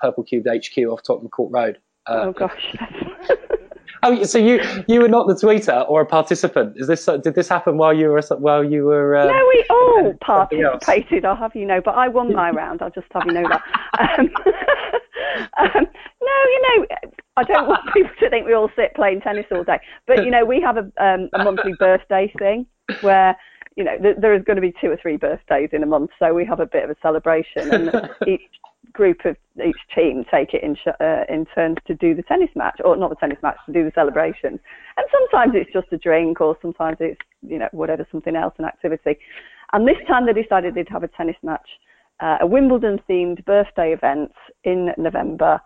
Purple 0.00 0.24
Cubed 0.24 0.46
HQ 0.46 0.76
off 0.86 1.02
Tottenham 1.02 1.30
Court 1.30 1.52
Road. 1.52 1.78
Uh, 2.06 2.24
oh 2.26 2.32
gosh. 2.32 2.76
Oh, 4.04 4.22
so 4.22 4.38
you 4.38 4.60
you 4.86 5.00
were 5.00 5.08
not 5.08 5.26
the 5.26 5.34
tweeter 5.34 5.88
or 5.88 6.02
a 6.02 6.06
participant? 6.06 6.74
Is 6.76 6.86
this 6.86 7.06
did 7.06 7.34
this 7.34 7.48
happen 7.48 7.78
while 7.78 7.94
you 7.94 8.08
were 8.08 8.20
while 8.38 8.62
you 8.62 8.84
were? 8.84 9.16
Um, 9.16 9.28
no, 9.28 9.48
we 9.48 9.64
all 9.70 10.14
participated. 10.20 11.24
I'll 11.24 11.34
have 11.36 11.56
you 11.56 11.64
know, 11.64 11.80
but 11.82 11.94
I 11.94 12.08
won 12.08 12.32
my 12.34 12.50
round. 12.50 12.82
I'll 12.82 12.90
just 12.90 13.06
have 13.12 13.22
you 13.26 13.32
know 13.32 13.48
that. 13.48 13.62
Um, 13.98 14.30
um, 15.58 15.86
no, 16.22 16.32
you 16.44 16.62
know, 16.62 16.86
I 17.38 17.44
don't 17.44 17.66
want 17.66 17.92
people 17.94 18.10
to 18.20 18.28
think 18.28 18.46
we 18.46 18.52
all 18.52 18.70
sit 18.76 18.94
playing 18.94 19.22
tennis 19.22 19.46
all 19.50 19.64
day. 19.64 19.80
But 20.06 20.24
you 20.24 20.30
know, 20.30 20.44
we 20.44 20.60
have 20.60 20.76
a, 20.76 20.90
um, 21.02 21.30
a 21.32 21.42
monthly 21.42 21.72
birthday 21.78 22.30
thing 22.38 22.66
where 23.00 23.36
you 23.76 23.84
know 23.84 23.96
th- 23.98 24.16
there 24.20 24.34
is 24.34 24.44
going 24.44 24.56
to 24.56 24.62
be 24.62 24.74
two 24.82 24.90
or 24.90 24.98
three 24.98 25.16
birthdays 25.16 25.70
in 25.72 25.82
a 25.82 25.86
month, 25.86 26.10
so 26.18 26.34
we 26.34 26.44
have 26.44 26.60
a 26.60 26.66
bit 26.66 26.84
of 26.84 26.90
a 26.90 26.96
celebration, 27.00 27.72
and 27.72 28.10
each 28.26 28.42
group 28.92 29.24
of 29.24 29.36
each 29.64 29.78
team 29.94 30.24
take 30.30 30.54
it 30.54 30.62
in 30.62 30.76
sh- 30.76 31.00
uh, 31.00 31.24
in 31.28 31.46
turns 31.54 31.78
to 31.86 31.94
do 31.94 32.14
the 32.14 32.22
tennis 32.22 32.50
match, 32.54 32.80
or 32.84 32.96
not 32.96 33.10
the 33.10 33.16
tennis 33.16 33.38
match, 33.42 33.56
to 33.66 33.72
do 33.72 33.84
the 33.84 33.92
celebration. 33.94 34.60
And 34.96 35.06
sometimes 35.10 35.52
it's 35.54 35.72
just 35.72 35.92
a 35.92 35.98
drink, 35.98 36.40
or 36.40 36.56
sometimes 36.60 36.98
it's 37.00 37.20
you 37.42 37.58
know 37.58 37.68
whatever, 37.72 38.06
something 38.10 38.36
else, 38.36 38.54
an 38.58 38.64
activity. 38.64 39.18
And 39.72 39.88
this 39.88 39.96
time 40.06 40.26
they 40.26 40.32
decided 40.32 40.74
they'd 40.74 40.88
have 40.88 41.02
a 41.02 41.08
tennis 41.08 41.36
match, 41.42 41.68
uh, 42.20 42.38
a 42.40 42.46
Wimbledon 42.46 43.00
themed 43.08 43.44
birthday 43.44 43.92
event 43.92 44.32
in 44.64 44.92
November. 44.96 45.60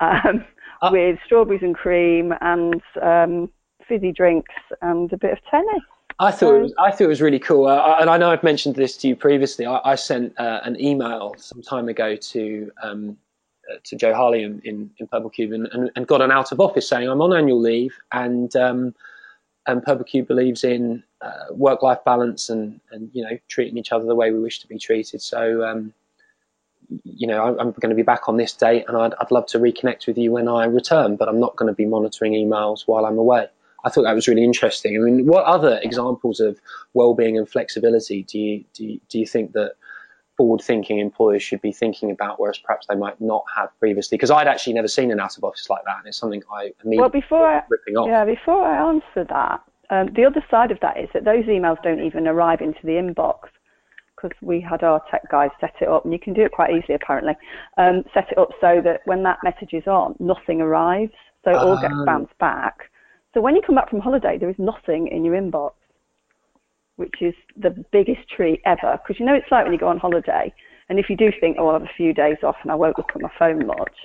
Um, 0.00 0.44
uh, 0.82 0.90
with 0.90 1.16
strawberries 1.24 1.62
and 1.62 1.76
cream 1.76 2.34
and 2.40 2.82
um, 3.00 3.48
fizzy 3.88 4.12
drinks 4.12 4.54
and 4.80 5.12
a 5.12 5.16
bit 5.16 5.32
of 5.32 5.38
tennis. 5.48 5.82
I 6.18 6.30
thought 6.30 6.54
it 6.54 6.62
was, 6.62 6.74
I 6.78 6.90
thought 6.90 7.04
it 7.04 7.08
was 7.08 7.22
really 7.22 7.38
cool, 7.38 7.66
uh, 7.66 7.96
and 8.00 8.08
I 8.08 8.16
know 8.16 8.30
I've 8.30 8.42
mentioned 8.42 8.76
this 8.76 8.96
to 8.98 9.08
you 9.08 9.16
previously. 9.16 9.66
I, 9.66 9.80
I 9.84 9.94
sent 9.94 10.38
uh, 10.38 10.60
an 10.64 10.80
email 10.80 11.34
some 11.38 11.62
time 11.62 11.88
ago 11.88 12.16
to 12.16 12.72
um, 12.82 13.16
uh, 13.70 13.76
to 13.84 13.96
Joe 13.96 14.14
Harley 14.14 14.42
in, 14.42 14.60
in, 14.64 14.90
in 14.98 15.06
Purple 15.06 15.30
Cubed 15.30 15.54
and, 15.54 15.68
and, 15.68 15.90
and, 15.94 16.06
got 16.06 16.20
an 16.20 16.32
out 16.32 16.50
of 16.50 16.60
office 16.60 16.88
saying 16.88 17.08
I'm 17.08 17.22
on 17.22 17.32
annual 17.32 17.60
leave 17.60 17.94
and 18.10 18.54
um, 18.56 18.94
and 19.66 19.82
Purple 19.82 20.04
Cubed 20.04 20.26
believes 20.26 20.64
in 20.64 21.02
uh, 21.20 21.44
work 21.52 21.82
life 21.82 22.00
balance 22.04 22.50
and 22.50 22.80
and 22.90 23.10
you 23.12 23.22
know 23.22 23.38
treating 23.48 23.78
each 23.78 23.92
other 23.92 24.04
the 24.04 24.14
way 24.14 24.32
we 24.32 24.40
wish 24.40 24.60
to 24.60 24.66
be 24.66 24.78
treated. 24.78 25.22
So 25.22 25.64
um, 25.64 25.94
you 27.04 27.26
know 27.26 27.42
I'm, 27.42 27.58
I'm, 27.60 27.72
going 27.72 27.90
to 27.90 27.96
be 27.96 28.02
back 28.02 28.28
on 28.28 28.36
this 28.36 28.52
date, 28.52 28.84
and 28.88 28.96
I'd, 28.96 29.14
I'd 29.20 29.30
love 29.30 29.46
to 29.46 29.58
reconnect 29.58 30.06
with 30.06 30.18
you 30.18 30.32
when 30.32 30.48
I 30.48 30.64
return, 30.64 31.16
but 31.16 31.28
I'm 31.28 31.40
not 31.40 31.56
going 31.56 31.68
to 31.68 31.76
be 31.76 31.86
monitoring 31.86 32.32
emails 32.32 32.82
while 32.86 33.06
I'm 33.06 33.18
away. 33.18 33.46
I 33.84 33.90
thought 33.90 34.02
that 34.02 34.14
was 34.14 34.28
really 34.28 34.44
interesting. 34.44 34.96
I 34.96 35.00
mean, 35.00 35.26
what 35.26 35.44
other 35.44 35.80
examples 35.82 36.40
of 36.40 36.60
well-being 36.94 37.36
and 37.36 37.48
flexibility 37.48 38.22
do 38.22 38.38
you 38.38 38.64
do 38.74 38.84
you, 38.84 39.00
do 39.08 39.18
you 39.18 39.26
think 39.26 39.52
that 39.52 39.74
forward-thinking 40.36 40.98
employers 40.98 41.42
should 41.42 41.60
be 41.60 41.72
thinking 41.72 42.10
about, 42.10 42.40
whereas 42.40 42.58
perhaps 42.58 42.86
they 42.86 42.94
might 42.94 43.20
not 43.20 43.44
have 43.56 43.68
previously? 43.78 44.16
Because 44.16 44.30
I'd 44.30 44.48
actually 44.48 44.72
never 44.74 44.88
seen 44.88 45.10
an 45.10 45.20
out 45.20 45.36
of 45.36 45.44
office 45.44 45.68
like 45.68 45.84
that, 45.84 45.98
and 45.98 46.06
it's 46.06 46.16
something 46.16 46.42
I 46.52 46.72
immediately 46.84 46.98
well 46.98 47.08
before 47.08 47.46
I, 47.46 47.62
ripping 47.68 47.96
off. 47.96 48.08
Yeah, 48.08 48.24
before 48.24 48.64
I 48.64 48.88
answer 48.88 49.24
that, 49.28 49.62
um, 49.90 50.12
the 50.14 50.24
other 50.24 50.44
side 50.50 50.70
of 50.70 50.78
that 50.80 50.98
is 50.98 51.08
that 51.12 51.24
those 51.24 51.44
emails 51.44 51.82
don't 51.82 52.00
even 52.02 52.26
arrive 52.26 52.60
into 52.60 52.80
the 52.84 52.92
inbox 52.92 53.48
because 54.14 54.36
we 54.40 54.60
had 54.60 54.84
our 54.84 55.02
tech 55.10 55.28
guys 55.28 55.50
set 55.60 55.74
it 55.80 55.88
up, 55.88 56.04
and 56.04 56.12
you 56.12 56.18
can 56.20 56.32
do 56.32 56.42
it 56.42 56.52
quite 56.52 56.70
easily 56.70 56.94
apparently. 56.94 57.34
Um, 57.76 58.04
set 58.14 58.30
it 58.30 58.38
up 58.38 58.50
so 58.60 58.80
that 58.84 59.00
when 59.04 59.24
that 59.24 59.38
message 59.42 59.72
is 59.72 59.86
on, 59.88 60.14
nothing 60.20 60.60
arrives, 60.60 61.12
so 61.44 61.50
it 61.50 61.56
all 61.56 61.80
gets 61.80 61.94
ah. 61.96 62.04
bounced 62.04 62.38
back 62.38 62.91
so 63.34 63.40
when 63.40 63.56
you 63.56 63.62
come 63.64 63.76
back 63.76 63.90
from 63.90 64.00
holiday, 64.00 64.36
there 64.38 64.50
is 64.50 64.58
nothing 64.58 65.08
in 65.08 65.24
your 65.24 65.34
inbox, 65.34 65.72
which 66.96 67.14
is 67.20 67.34
the 67.56 67.70
biggest 67.92 68.28
treat 68.34 68.60
ever. 68.66 68.98
Because 68.98 69.18
you 69.18 69.26
know 69.26 69.34
it's 69.34 69.50
like 69.50 69.64
when 69.64 69.72
you 69.72 69.78
go 69.78 69.88
on 69.88 69.98
holiday, 69.98 70.52
and 70.88 70.98
if 70.98 71.08
you 71.08 71.16
do 71.16 71.30
think, 71.40 71.56
oh, 71.58 71.68
I'll 71.68 71.78
have 71.78 71.82
a 71.82 71.96
few 71.96 72.12
days 72.12 72.38
off 72.42 72.56
and 72.62 72.70
I 72.70 72.74
won't 72.74 72.98
look 72.98 73.10
at 73.14 73.22
my 73.22 73.30
phone 73.38 73.66
much, 73.66 73.96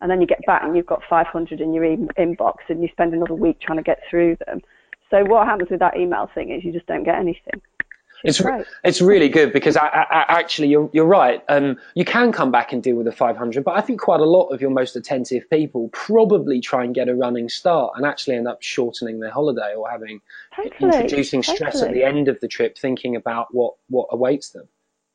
and 0.00 0.10
then 0.10 0.20
you 0.20 0.26
get 0.26 0.44
back 0.46 0.62
and 0.64 0.76
you've 0.76 0.86
got 0.86 1.02
500 1.08 1.60
in 1.60 1.72
your 1.72 1.84
inbox 1.84 2.56
and 2.68 2.82
you 2.82 2.88
spend 2.92 3.14
another 3.14 3.34
week 3.34 3.60
trying 3.60 3.78
to 3.78 3.84
get 3.84 4.00
through 4.10 4.36
them. 4.46 4.60
So 5.10 5.24
what 5.24 5.46
happens 5.46 5.70
with 5.70 5.80
that 5.80 5.96
email 5.96 6.28
thing 6.34 6.50
is 6.50 6.64
you 6.64 6.72
just 6.72 6.86
don't 6.86 7.04
get 7.04 7.14
anything. 7.14 7.62
It's 8.24 8.40
it's 8.84 9.00
really 9.00 9.28
good 9.28 9.52
because 9.52 9.76
I, 9.76 9.86
I, 9.86 10.24
actually 10.28 10.68
you're 10.68 10.90
you're 10.92 11.06
right. 11.06 11.42
Um, 11.48 11.76
you 11.94 12.04
can 12.04 12.32
come 12.32 12.50
back 12.50 12.72
and 12.72 12.82
deal 12.82 12.96
with 12.96 13.06
the 13.06 13.12
500, 13.12 13.62
but 13.64 13.76
I 13.76 13.80
think 13.80 14.00
quite 14.00 14.20
a 14.20 14.24
lot 14.24 14.48
of 14.48 14.60
your 14.60 14.70
most 14.70 14.96
attentive 14.96 15.48
people 15.50 15.88
probably 15.92 16.60
try 16.60 16.84
and 16.84 16.94
get 16.94 17.08
a 17.08 17.14
running 17.14 17.48
start 17.48 17.92
and 17.96 18.06
actually 18.06 18.36
end 18.36 18.48
up 18.48 18.62
shortening 18.62 19.20
their 19.20 19.30
holiday 19.30 19.74
or 19.76 19.88
having 19.88 20.20
totally, 20.54 20.94
introducing 20.94 21.42
stress 21.42 21.74
totally. 21.74 21.88
at 21.88 21.94
the 21.94 22.04
end 22.04 22.28
of 22.28 22.40
the 22.40 22.48
trip, 22.48 22.78
thinking 22.78 23.16
about 23.16 23.54
what 23.54 23.74
what 23.88 24.08
awaits 24.10 24.50
them. 24.50 24.68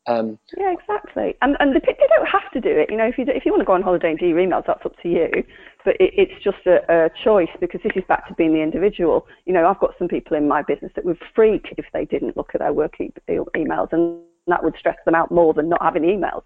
Um, 0.08 0.39
yeah, 0.58 0.72
exactly. 0.72 1.36
And 1.41 1.55
and 1.60 1.75
the, 1.75 1.79
they 1.79 1.93
don't 1.93 2.27
have 2.27 2.50
to 2.53 2.62
do 2.62 2.70
it. 2.70 2.89
You 2.89 2.98
know, 2.98 3.05
if 3.05 3.17
you 3.17 3.25
if 3.27 3.46
you 3.46 3.51
want 3.51 3.62
to 3.62 3.65
go 3.65 3.74
on 3.74 3.84
holiday 3.84 4.10
and 4.10 4.20
do 4.20 4.25
your 4.27 4.39
emails, 4.39 4.65
that's 4.65 4.86
up 4.86 5.00
to 5.01 5.10
you. 5.10 5.43
But 5.83 5.95
it, 6.00 6.13
it's 6.15 6.43
just 6.43 6.65
a, 6.65 6.79
a 6.89 7.09
choice 7.23 7.50
because 7.59 7.81
this 7.83 7.93
is 7.95 8.03
back 8.07 8.27
to 8.27 8.33
being 8.35 8.53
the 8.53 8.61
individual. 8.61 9.27
You 9.45 9.53
know, 9.53 9.67
I've 9.67 9.79
got 9.79 9.95
some 9.97 10.07
people 10.07 10.38
in 10.38 10.47
my 10.47 10.61
business 10.61 10.91
that 10.95 11.05
would 11.05 11.17
freak 11.35 11.73
if 11.77 11.85
they 11.93 12.05
didn't 12.05 12.38
look 12.38 12.51
at 12.53 12.59
their 12.59 12.73
work 12.73 13.00
e- 13.00 13.13
emails, 13.29 13.91
and 13.91 14.19
that 14.47 14.63
would 14.63 14.75
stress 14.77 14.97
them 15.05 15.15
out 15.15 15.31
more 15.31 15.53
than 15.53 15.69
not 15.69 15.81
having 15.81 16.03
emails. 16.03 16.43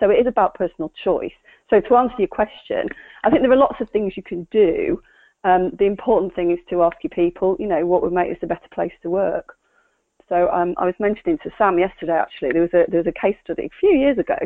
So 0.00 0.10
it 0.10 0.14
is 0.14 0.26
about 0.26 0.54
personal 0.54 0.92
choice. 1.04 1.32
So 1.70 1.80
to 1.80 1.96
answer 1.96 2.16
your 2.18 2.28
question, 2.28 2.88
I 3.24 3.30
think 3.30 3.42
there 3.42 3.52
are 3.52 3.56
lots 3.56 3.80
of 3.80 3.88
things 3.90 4.14
you 4.16 4.22
can 4.22 4.46
do. 4.50 5.00
Um, 5.44 5.72
the 5.78 5.86
important 5.86 6.34
thing 6.34 6.50
is 6.50 6.58
to 6.70 6.82
ask 6.82 6.96
your 7.02 7.10
people, 7.10 7.56
you 7.58 7.66
know, 7.66 7.86
what 7.86 8.02
would 8.02 8.12
make 8.12 8.28
this 8.28 8.38
a 8.42 8.46
better 8.46 8.68
place 8.72 8.92
to 9.02 9.10
work. 9.10 9.56
So 10.28 10.48
um, 10.50 10.74
I 10.78 10.86
was 10.86 10.94
mentioning 10.98 11.38
to 11.42 11.50
Sam 11.58 11.78
yesterday, 11.78 12.12
actually, 12.12 12.52
there 12.52 12.62
was 12.62 12.72
a 12.72 12.90
there 12.90 13.02
was 13.02 13.06
a 13.06 13.20
case 13.20 13.36
study 13.44 13.64
a 13.64 13.78
few 13.80 13.90
years 13.90 14.18
ago. 14.18 14.36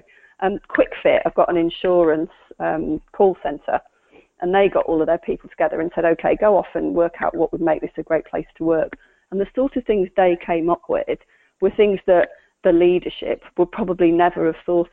Um, 0.41 0.59
QuickFit, 0.69 1.21
I've 1.25 1.35
got 1.35 1.49
an 1.49 1.57
insurance 1.57 2.31
um, 2.59 3.01
call 3.13 3.37
centre, 3.43 3.81
and 4.41 4.55
they 4.55 4.69
got 4.69 4.85
all 4.87 5.01
of 5.01 5.07
their 5.07 5.19
people 5.19 5.49
together 5.49 5.81
and 5.81 5.91
said, 5.95 6.05
okay, 6.05 6.37
go 6.39 6.57
off 6.57 6.67
and 6.75 6.95
work 6.95 7.15
out 7.21 7.35
what 7.35 7.53
would 7.53 7.61
make 7.61 7.81
this 7.81 7.91
a 7.97 8.03
great 8.03 8.27
place 8.27 8.47
to 8.57 8.65
work. 8.65 8.93
And 9.31 9.41
the 9.41 9.47
sort 9.55 9.77
of 9.77 9.85
things 9.85 10.09
they 10.17 10.37
came 10.45 10.69
up 10.71 10.83
with 10.89 11.19
were 11.61 11.71
things 11.71 12.01
that 12.07 12.29
the 12.65 12.73
leadership 12.73 13.43
would 13.57 13.71
probably 13.73 14.11
never 14.11 14.47
have 14.47 14.63
thought 14.65 14.91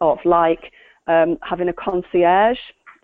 of, 0.00 0.18
like 0.24 0.72
um, 1.06 1.38
having 1.42 1.68
a 1.68 1.72
concierge, 1.72 2.58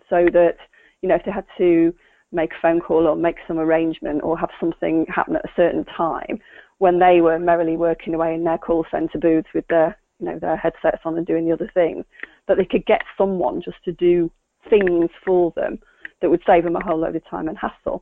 so 0.09 0.25
that 0.33 0.57
you 1.01 1.09
know 1.09 1.15
if 1.15 1.25
they 1.25 1.31
had 1.31 1.45
to 1.57 1.93
make 2.31 2.51
a 2.51 2.61
phone 2.61 2.81
call 2.81 3.07
or 3.07 3.15
make 3.15 3.37
some 3.47 3.59
arrangement 3.59 4.21
or 4.23 4.37
have 4.37 4.49
something 4.59 5.05
happen 5.13 5.35
at 5.35 5.45
a 5.45 5.53
certain 5.55 5.85
time, 5.85 6.39
when 6.79 6.99
they 6.99 7.21
were 7.21 7.39
merrily 7.39 7.77
working 7.77 8.13
away 8.13 8.33
in 8.33 8.43
their 8.43 8.57
call 8.57 8.85
centre 8.91 9.19
booths 9.19 9.47
with 9.53 9.65
their, 9.67 9.97
you 10.19 10.25
know, 10.25 10.39
their 10.39 10.57
headsets 10.57 11.01
on 11.05 11.17
and 11.17 11.25
doing 11.25 11.45
the 11.45 11.53
other 11.53 11.71
things, 11.73 12.03
that 12.47 12.57
they 12.57 12.65
could 12.65 12.85
get 12.85 13.01
someone 13.17 13.61
just 13.61 13.77
to 13.85 13.91
do 13.93 14.29
things 14.69 15.09
for 15.25 15.53
them 15.55 15.79
that 16.21 16.29
would 16.29 16.41
save 16.45 16.63
them 16.63 16.75
a 16.75 16.83
whole 16.83 16.99
load 16.99 17.15
of 17.15 17.25
time 17.29 17.47
and 17.47 17.57
hassle. 17.57 18.01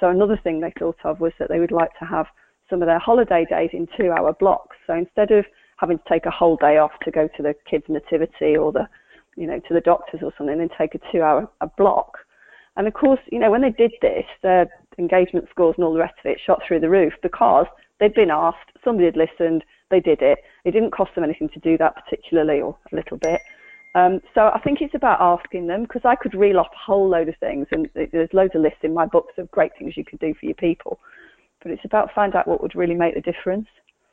So 0.00 0.08
another 0.08 0.38
thing 0.42 0.60
they 0.60 0.72
thought 0.78 0.98
of 1.04 1.20
was 1.20 1.32
that 1.38 1.48
they 1.48 1.60
would 1.60 1.72
like 1.72 1.96
to 1.98 2.04
have 2.04 2.26
some 2.68 2.82
of 2.82 2.86
their 2.86 2.98
holiday 2.98 3.46
days 3.48 3.70
in 3.72 3.86
two-hour 3.96 4.34
blocks. 4.34 4.76
So 4.86 4.94
instead 4.94 5.30
of 5.30 5.44
having 5.76 5.98
to 5.98 6.04
take 6.08 6.26
a 6.26 6.30
whole 6.30 6.56
day 6.56 6.78
off 6.78 6.92
to 7.04 7.10
go 7.10 7.28
to 7.36 7.42
the 7.42 7.54
kids' 7.68 7.84
nativity 7.88 8.56
or 8.56 8.72
the, 8.72 8.88
you 9.36 9.46
know, 9.46 9.60
to 9.68 9.74
the 9.74 9.80
doctors 9.80 10.20
or 10.22 10.32
something, 10.36 10.58
then 10.58 10.70
take 10.76 10.94
a 10.94 11.00
two-hour 11.12 11.48
a 11.60 11.66
block. 11.76 12.18
And 12.76 12.86
of 12.86 12.94
course, 12.94 13.20
you 13.30 13.38
know, 13.38 13.50
when 13.50 13.62
they 13.62 13.70
did 13.70 13.92
this, 14.00 14.24
their 14.42 14.68
engagement 14.98 15.48
scores 15.50 15.74
and 15.76 15.84
all 15.84 15.92
the 15.92 16.00
rest 16.00 16.14
of 16.24 16.30
it 16.30 16.40
shot 16.44 16.62
through 16.66 16.80
the 16.80 16.88
roof 16.88 17.12
because 17.22 17.66
They'd 18.02 18.14
been 18.14 18.32
asked, 18.32 18.72
somebody 18.82 19.06
had 19.06 19.16
listened, 19.16 19.62
they 19.88 20.00
did 20.00 20.22
it. 20.22 20.40
It 20.64 20.72
didn't 20.72 20.90
cost 20.90 21.14
them 21.14 21.22
anything 21.22 21.48
to 21.50 21.60
do 21.60 21.78
that 21.78 21.94
particularly, 21.94 22.60
or 22.60 22.76
a 22.90 22.96
little 22.96 23.16
bit. 23.16 23.40
Um, 23.94 24.20
so 24.34 24.50
I 24.54 24.58
think 24.60 24.80
it's 24.80 24.94
about 24.94 25.20
asking 25.20 25.66
them 25.66 25.82
because 25.82 26.02
I 26.04 26.14
could 26.14 26.34
reel 26.34 26.58
off 26.58 26.68
a 26.72 26.78
whole 26.78 27.08
load 27.08 27.28
of 27.28 27.36
things, 27.36 27.66
and 27.70 27.88
there's 27.94 28.32
loads 28.32 28.54
of 28.54 28.62
lists 28.62 28.80
in 28.82 28.94
my 28.94 29.04
books 29.04 29.34
of 29.36 29.50
great 29.50 29.72
things 29.78 29.96
you 29.96 30.04
could 30.04 30.18
do 30.18 30.34
for 30.34 30.46
your 30.46 30.54
people. 30.54 30.98
But 31.62 31.72
it's 31.72 31.84
about 31.84 32.10
finding 32.14 32.38
out 32.38 32.48
what 32.48 32.62
would 32.62 32.74
really 32.74 32.94
make 32.94 33.14
the 33.14 33.20
difference. 33.20 33.66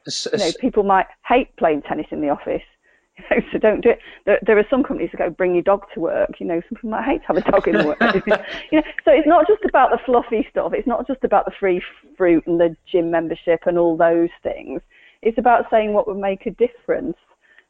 You 0.05 0.37
know, 0.37 0.51
people 0.59 0.83
might 0.83 1.07
hate 1.25 1.55
playing 1.55 1.83
tennis 1.83 2.07
in 2.11 2.21
the 2.21 2.29
office, 2.29 2.61
you 3.17 3.23
know, 3.31 3.43
so 3.51 3.57
don't 3.57 3.81
do 3.81 3.91
it. 3.91 3.99
There, 4.25 4.39
there, 4.45 4.57
are 4.57 4.67
some 4.69 4.83
companies 4.83 5.11
that 5.11 5.17
go 5.17 5.29
bring 5.29 5.53
your 5.53 5.63
dog 5.63 5.85
to 5.93 5.99
work. 5.99 6.39
You 6.39 6.47
know, 6.47 6.61
some 6.67 6.75
people 6.75 6.89
might 6.89 7.05
hate 7.05 7.21
to 7.21 7.27
have 7.27 7.37
a 7.37 7.51
dog 7.51 7.67
in 7.67 7.85
work. 7.85 7.99
you 8.71 8.77
know, 8.79 8.83
so 9.05 9.11
it's 9.11 9.27
not 9.27 9.47
just 9.47 9.63
about 9.63 9.91
the 9.91 9.99
fluffy 10.05 10.45
stuff. 10.51 10.73
It's 10.73 10.87
not 10.87 11.07
just 11.07 11.23
about 11.23 11.45
the 11.45 11.51
free 11.57 11.81
fruit 12.17 12.45
and 12.47 12.59
the 12.59 12.75
gym 12.91 13.11
membership 13.11 13.61
and 13.65 13.77
all 13.77 13.95
those 13.95 14.29
things. 14.43 14.81
It's 15.21 15.37
about 15.37 15.65
saying 15.71 15.93
what 15.93 16.07
would 16.07 16.17
make 16.17 16.45
a 16.45 16.51
difference. 16.51 17.17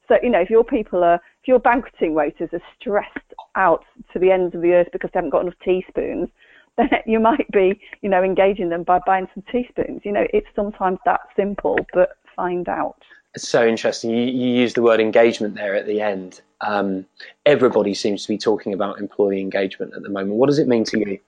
So 0.10 0.18
you 0.22 0.30
know, 0.30 0.42
if 0.42 0.50
your 0.50 0.66
people 0.66 1.04
are, 1.04 1.16
if 1.16 1.48
your 1.48 1.60
banqueting 1.60 2.14
waiters 2.14 2.50
are 2.52 2.62
stressed 2.78 3.34
out 3.56 3.86
to 4.12 4.20
the 4.20 4.32
ends 4.32 4.54
of 4.56 4.62
the 4.62 4.74
earth 4.74 4.90
because 4.92 5.12
they 5.14 5.20
haven't 5.20 5.30
got 5.30 5.44
enough 5.44 5.60
teaspoons, 5.64 6.28
then 6.78 6.90
you 7.06 7.20
might 7.20 7.50
be, 7.52 7.80
you 8.02 8.10
know, 8.10 8.24
engaging 8.24 8.70
them 8.70 8.84
by 8.84 9.00
buying 9.06 9.28
some 9.34 9.44
teaspoons. 9.52 10.02
You 10.04 10.12
know, 10.12 10.26
it's 10.34 10.48
sometimes 10.56 11.00
that 11.06 11.22
simple, 11.36 11.78
but 11.94 12.18
find 12.36 12.68
out. 12.68 12.98
It's 13.36 13.48
so 13.48 13.66
interesting. 13.66 14.10
You, 14.10 14.24
you 14.24 14.50
use 14.50 14.74
the 14.74 14.82
word 14.82 15.00
engagement 15.00 15.56
there 15.56 15.76
at 15.76 15.86
the 15.86 16.02
end. 16.02 16.42
Um, 16.62 17.06
everybody 17.46 17.94
seems 17.94 18.24
to 18.24 18.28
be 18.28 18.38
talking 18.38 18.74
about 18.74 19.00
employee 19.00 19.40
engagement 19.40 19.94
at 19.94 20.02
the 20.02 20.10
moment. 20.10 20.36
What 20.36 20.48
does 20.48 20.60
it 20.60 20.68
mean 20.68 20.84
to 20.86 21.00
you? 21.00 21.20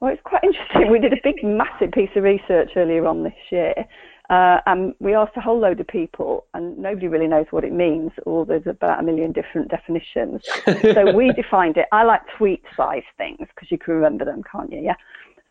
Well, 0.00 0.12
it's 0.12 0.22
quite 0.24 0.42
interesting. 0.44 0.90
We 0.90 0.98
did 0.98 1.12
a 1.12 1.20
big, 1.22 1.44
massive 1.44 1.92
piece 1.92 2.10
of 2.16 2.24
research 2.24 2.70
earlier 2.76 3.06
on 3.06 3.24
this 3.24 3.34
year, 3.50 3.74
uh, 4.30 4.58
and 4.66 4.94
we 5.00 5.14
asked 5.14 5.36
a 5.36 5.40
whole 5.40 5.58
load 5.58 5.80
of 5.80 5.86
people, 5.88 6.46
and 6.54 6.78
nobody 6.78 7.08
really 7.08 7.26
knows 7.26 7.46
what 7.50 7.64
it 7.64 7.72
means, 7.72 8.12
or 8.24 8.46
there's 8.46 8.66
about 8.66 9.00
a 9.00 9.02
million 9.02 9.32
different 9.32 9.68
definitions. 9.70 10.42
so 10.64 11.12
we 11.14 11.32
defined 11.32 11.76
it. 11.76 11.86
I 11.92 12.04
like 12.04 12.22
tweet 12.38 12.62
size 12.76 13.02
things 13.18 13.48
because 13.54 13.70
you 13.70 13.78
can 13.78 13.94
remember 13.94 14.24
them, 14.24 14.42
can't 14.50 14.72
you? 14.72 14.80
Yeah. 14.80 14.94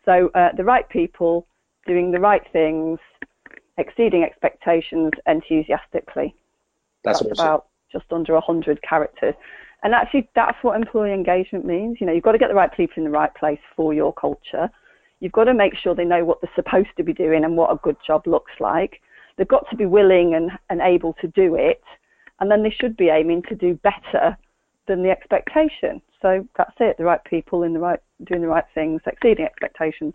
So 0.04 0.30
uh, 0.34 0.48
the 0.56 0.64
right 0.64 0.88
people 0.88 1.46
doing 1.86 2.10
the 2.10 2.20
right 2.20 2.42
things 2.52 2.98
exceeding 3.78 4.22
expectations 4.22 5.12
enthusiastically. 5.26 6.34
That's, 7.04 7.20
That's 7.20 7.40
about 7.40 7.66
just 7.90 8.06
under 8.10 8.34
100 8.34 8.82
characters. 8.82 9.34
And 9.82 9.94
actually, 9.94 10.28
that's 10.34 10.56
what 10.62 10.76
employee 10.76 11.12
engagement 11.12 11.64
means. 11.64 11.98
You 12.00 12.06
know, 12.06 12.12
you've 12.12 12.22
got 12.22 12.32
to 12.32 12.38
get 12.38 12.48
the 12.48 12.54
right 12.54 12.74
people 12.74 12.94
in 12.98 13.04
the 13.04 13.10
right 13.10 13.34
place 13.34 13.58
for 13.74 13.92
your 13.92 14.12
culture. 14.12 14.70
You've 15.22 15.30
got 15.30 15.44
to 15.44 15.54
make 15.54 15.76
sure 15.76 15.94
they 15.94 16.04
know 16.04 16.24
what 16.24 16.40
they're 16.40 16.50
supposed 16.56 16.88
to 16.96 17.04
be 17.04 17.12
doing 17.12 17.44
and 17.44 17.56
what 17.56 17.70
a 17.70 17.78
good 17.80 17.96
job 18.04 18.26
looks 18.26 18.50
like. 18.58 19.00
They've 19.38 19.46
got 19.46 19.70
to 19.70 19.76
be 19.76 19.86
willing 19.86 20.34
and, 20.34 20.50
and 20.68 20.80
able 20.80 21.14
to 21.20 21.28
do 21.28 21.54
it. 21.54 21.80
And 22.40 22.50
then 22.50 22.64
they 22.64 22.74
should 22.80 22.96
be 22.96 23.08
aiming 23.08 23.44
to 23.48 23.54
do 23.54 23.78
better 23.84 24.36
than 24.88 25.04
the 25.04 25.10
expectation. 25.10 26.02
So 26.20 26.44
that's 26.58 26.74
it. 26.80 26.98
The 26.98 27.04
right 27.04 27.22
people 27.22 27.62
in 27.62 27.72
the 27.72 27.78
right, 27.78 28.00
doing 28.24 28.40
the 28.40 28.48
right 28.48 28.64
things, 28.74 29.00
exceeding 29.06 29.44
expectations 29.44 30.12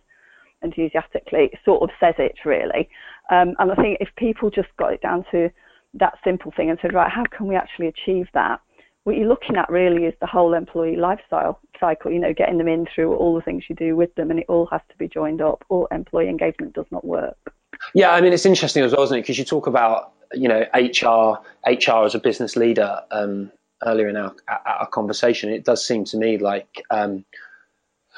enthusiastically, 0.62 1.52
sort 1.64 1.84
of 1.84 1.90
says 2.02 2.16
it 2.18 2.36
really. 2.44 2.90
Um, 3.32 3.56
and 3.60 3.72
I 3.72 3.76
think 3.76 4.00
if 4.02 4.10
people 4.18 4.50
just 4.50 4.76
got 4.78 4.92
it 4.92 5.02
down 5.02 5.24
to 5.32 5.50
that 5.94 6.16
simple 6.26 6.52
thing 6.52 6.70
and 6.70 6.78
said, 6.82 6.94
right, 6.94 7.10
how 7.10 7.24
can 7.32 7.48
we 7.48 7.56
actually 7.56 7.88
achieve 7.88 8.28
that? 8.34 8.60
What 9.08 9.16
you're 9.16 9.30
looking 9.30 9.56
at 9.56 9.70
really 9.70 10.04
is 10.04 10.14
the 10.20 10.28
whole 10.28 10.54
employee 10.54 10.98
lifestyle 10.98 11.62
cycle, 11.80 12.12
you 12.12 12.20
know, 12.20 12.34
getting 12.34 12.58
them 12.58 12.68
in 12.68 12.86
through 12.94 13.16
all 13.16 13.36
the 13.36 13.42
things 13.42 13.64
you 13.70 13.76
do 13.78 13.96
with 13.96 14.14
them, 14.16 14.30
and 14.30 14.38
it 14.38 14.46
all 14.50 14.66
has 14.66 14.82
to 14.90 14.98
be 14.98 15.08
joined 15.08 15.42
up, 15.42 15.64
or 15.70 15.88
employee 15.92 16.28
engagement 16.28 16.74
does 16.74 16.88
not 16.92 17.06
work. 17.06 17.38
Yeah, 17.94 18.12
I 18.12 18.20
mean, 18.20 18.34
it's 18.34 18.46
interesting 18.46 18.84
as 18.84 18.92
well, 18.92 19.04
isn't 19.04 19.18
it? 19.18 19.22
Because 19.22 19.40
you 19.40 19.46
talk 19.46 19.66
about, 19.66 20.12
you 20.34 20.50
know, 20.50 20.66
HR, 20.74 21.40
HR 21.66 22.04
as 22.04 22.16
a 22.16 22.20
business 22.20 22.58
leader 22.58 23.00
um, 23.10 23.50
earlier 23.82 24.10
in 24.10 24.18
our, 24.18 24.36
our 24.66 24.88
conversation. 24.88 25.52
It 25.52 25.64
does 25.64 25.88
seem 25.88 26.04
to 26.04 26.18
me 26.18 26.38
like 26.38 26.84
um, 26.90 27.24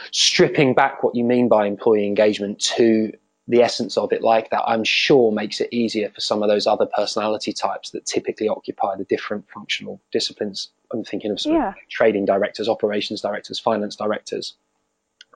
stripping 0.10 0.74
back 0.74 1.04
what 1.04 1.14
you 1.14 1.24
mean 1.24 1.50
by 1.50 1.68
employee 1.68 2.08
engagement 2.08 2.62
to 2.62 3.14
the 3.50 3.64
essence 3.64 3.98
of 3.98 4.14
it 4.14 4.22
like 4.22 4.52
that, 4.52 4.62
I'm 4.68 4.84
sure 4.84 5.32
makes 5.32 5.60
it 5.60 5.70
easier 5.72 6.12
for 6.12 6.22
some 6.22 6.44
of 6.44 6.50
those 6.50 6.68
other 6.68 6.86
personality 6.86 7.52
types 7.52 7.90
that 7.90 8.06
typically 8.06 8.48
occupy 8.48 8.96
the 8.96 9.06
different 9.06 9.46
functional 9.52 10.00
disciplines. 10.12 10.70
I'm 10.94 11.04
thinking 11.04 11.32
of, 11.32 11.40
yeah. 11.44 11.70
of 11.70 11.76
trading 11.90 12.26
directors, 12.26 12.70
operations 12.70 13.22
directors, 13.22 13.60
finance 13.60 13.96
directors. 13.96 14.54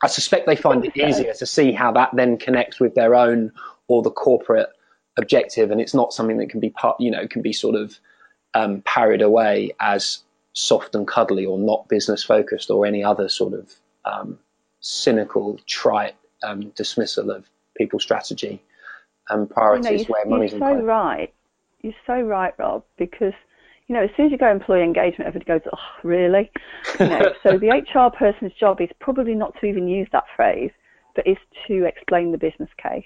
I 0.04 0.08
suspect 0.08 0.46
they 0.46 0.56
find 0.56 0.86
it 0.86 0.96
easier 0.96 1.34
to 1.34 1.46
see 1.48 1.72
how 1.72 1.92
that 1.94 2.12
then 2.14 2.38
connects 2.38 2.80
with 2.80 2.94
their 2.94 3.16
own 3.16 3.52
or 3.88 4.04
the 4.04 4.12
corporate 4.12 4.70
objective, 5.18 5.72
and 5.72 5.82
it's 5.82 5.96
not 5.96 6.14
something 6.14 6.38
that 6.38 6.50
can 6.52 6.60
be 6.60 6.70
part, 6.70 7.00
you 7.00 7.10
know, 7.10 7.28
can 7.28 7.42
be 7.42 7.54
sort 7.54 7.76
of 7.76 7.98
um, 8.54 8.84
parried 8.86 9.24
away 9.24 9.72
as 9.80 10.20
soft 10.54 10.94
and 10.94 11.08
cuddly 11.08 11.48
or 11.48 11.58
not 11.58 11.90
business 11.90 12.24
focused 12.24 12.70
or 12.70 12.86
any 12.86 13.04
other 13.04 13.28
sort 13.28 13.54
of 13.54 13.74
um, 14.06 14.38
cynical, 14.82 15.60
trite 15.66 16.16
um, 16.44 16.70
dismissal 16.76 17.32
of 17.32 17.50
people's 17.78 18.04
strategy 18.04 18.62
and 19.30 19.50
priorities 19.50 19.92
you 19.92 19.98
know, 19.98 20.04
where 20.08 20.26
money's 20.26 20.52
You're 20.52 20.60
so 20.60 20.82
right. 20.82 21.34
You're 21.82 21.94
so 22.08 22.22
right, 22.22 22.54
Rob, 22.58 22.84
because 22.98 23.34
you 23.88 23.96
know, 23.96 24.04
as 24.04 24.10
soon 24.16 24.28
as 24.28 24.32
you 24.32 24.38
go 24.38 24.50
employee 24.50 24.84
engagement, 24.84 25.28
everybody 25.28 25.46
goes, 25.46 25.70
"Oh, 25.74 26.08
really?" 26.08 26.50
You 27.00 27.08
know, 27.08 27.34
so 27.44 27.58
the 27.58 27.68
HR 27.94 28.10
person's 28.10 28.54
job 28.54 28.80
is 28.80 28.90
probably 29.00 29.36
not 29.36 29.54
to 29.60 29.66
even 29.66 29.88
use 29.88 30.08
that 30.14 30.24
phrase, 30.36 30.72
but 31.16 31.28
is 31.28 31.38
to 31.68 31.86
explain 31.86 32.32
the 32.32 32.38
business 32.38 32.70
case, 32.82 33.04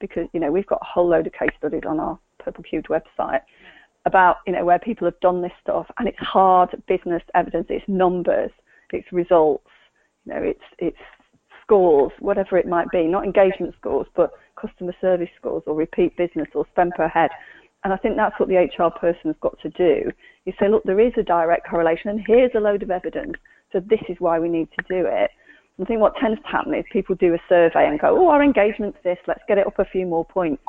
because 0.00 0.28
you 0.32 0.40
know 0.40 0.52
we've 0.52 0.66
got 0.66 0.80
a 0.82 0.84
whole 0.84 1.08
load 1.08 1.26
of 1.26 1.32
case 1.32 1.50
studies 1.58 1.82
on 1.86 1.98
our 1.98 2.18
Purple 2.38 2.62
Cubed 2.62 2.88
website 2.88 3.40
about 4.06 4.36
you 4.46 4.52
know 4.52 4.64
where 4.64 4.78
people 4.78 5.04
have 5.04 5.18
done 5.20 5.42
this 5.42 5.52
stuff, 5.60 5.86
and 5.98 6.06
it's 6.06 6.18
hard 6.18 6.70
business 6.86 7.22
evidence, 7.34 7.66
it's 7.68 7.84
numbers, 7.88 8.50
it's 8.92 9.10
results, 9.12 9.66
you 10.24 10.32
know, 10.32 10.42
it's 10.42 10.64
it's 10.78 10.96
scores, 11.68 12.12
whatever 12.18 12.56
it 12.56 12.66
might 12.66 12.88
be, 12.90 13.04
not 13.04 13.24
engagement 13.24 13.74
scores, 13.78 14.06
but 14.16 14.32
customer 14.60 14.94
service 15.00 15.28
scores 15.38 15.62
or 15.66 15.74
repeat 15.74 16.16
business 16.16 16.48
or 16.54 16.66
spend 16.72 16.92
per 16.96 17.08
head. 17.08 17.30
And 17.84 17.92
I 17.92 17.96
think 17.98 18.16
that's 18.16 18.38
what 18.40 18.48
the 18.48 18.56
HR 18.56 18.90
person 18.98 19.26
has 19.26 19.36
got 19.40 19.60
to 19.60 19.68
do. 19.70 20.10
You 20.46 20.52
say, 20.58 20.68
look, 20.68 20.82
there 20.84 20.98
is 20.98 21.12
a 21.18 21.22
direct 21.22 21.68
correlation, 21.68 22.10
and 22.10 22.24
here's 22.26 22.50
a 22.56 22.60
load 22.60 22.82
of 22.82 22.90
evidence. 22.90 23.34
So 23.70 23.80
this 23.80 24.00
is 24.08 24.16
why 24.18 24.40
we 24.40 24.48
need 24.48 24.68
to 24.78 24.84
do 24.88 25.06
it. 25.06 25.30
I 25.80 25.84
think 25.84 26.00
what 26.00 26.16
tends 26.16 26.40
to 26.40 26.48
happen 26.48 26.74
is 26.74 26.84
people 26.90 27.14
do 27.14 27.34
a 27.34 27.38
survey 27.48 27.86
and 27.86 28.00
go, 28.00 28.16
oh, 28.18 28.28
our 28.30 28.42
engagement's 28.42 28.98
this, 29.04 29.18
let's 29.28 29.42
get 29.46 29.58
it 29.58 29.66
up 29.66 29.78
a 29.78 29.84
few 29.84 30.06
more 30.06 30.24
points. 30.24 30.62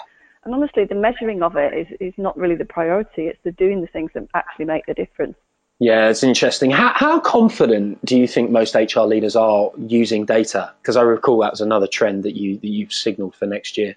And 0.43 0.53
honestly, 0.53 0.85
the 0.85 0.95
measuring 0.95 1.41
of 1.41 1.55
it 1.55 1.73
is, 1.73 1.87
is 1.99 2.13
not 2.17 2.37
really 2.37 2.55
the 2.55 2.65
priority. 2.65 3.23
It's 3.23 3.39
the 3.43 3.51
doing 3.53 3.81
the 3.81 3.87
things 3.87 4.11
that 4.13 4.27
actually 4.35 4.65
make 4.65 4.85
the 4.85 4.93
difference. 4.93 5.35
Yeah, 5.79 6.09
it's 6.09 6.23
interesting. 6.23 6.71
How, 6.71 6.91
how 6.93 7.21
confident 7.21 8.03
do 8.05 8.17
you 8.17 8.27
think 8.27 8.51
most 8.51 8.75
HR 8.75 9.01
leaders 9.01 9.37
are 9.37 9.71
using 9.77 10.25
data? 10.25 10.73
Because 10.81 10.97
I 10.97 11.03
recall 11.03 11.39
that 11.39 11.51
was 11.51 11.61
another 11.61 11.87
trend 11.87 12.23
that 12.23 12.35
you 12.35 12.57
that 12.57 12.67
you've 12.67 12.91
signalled 12.91 13.33
for 13.33 13.45
next 13.45 13.77
year. 13.77 13.95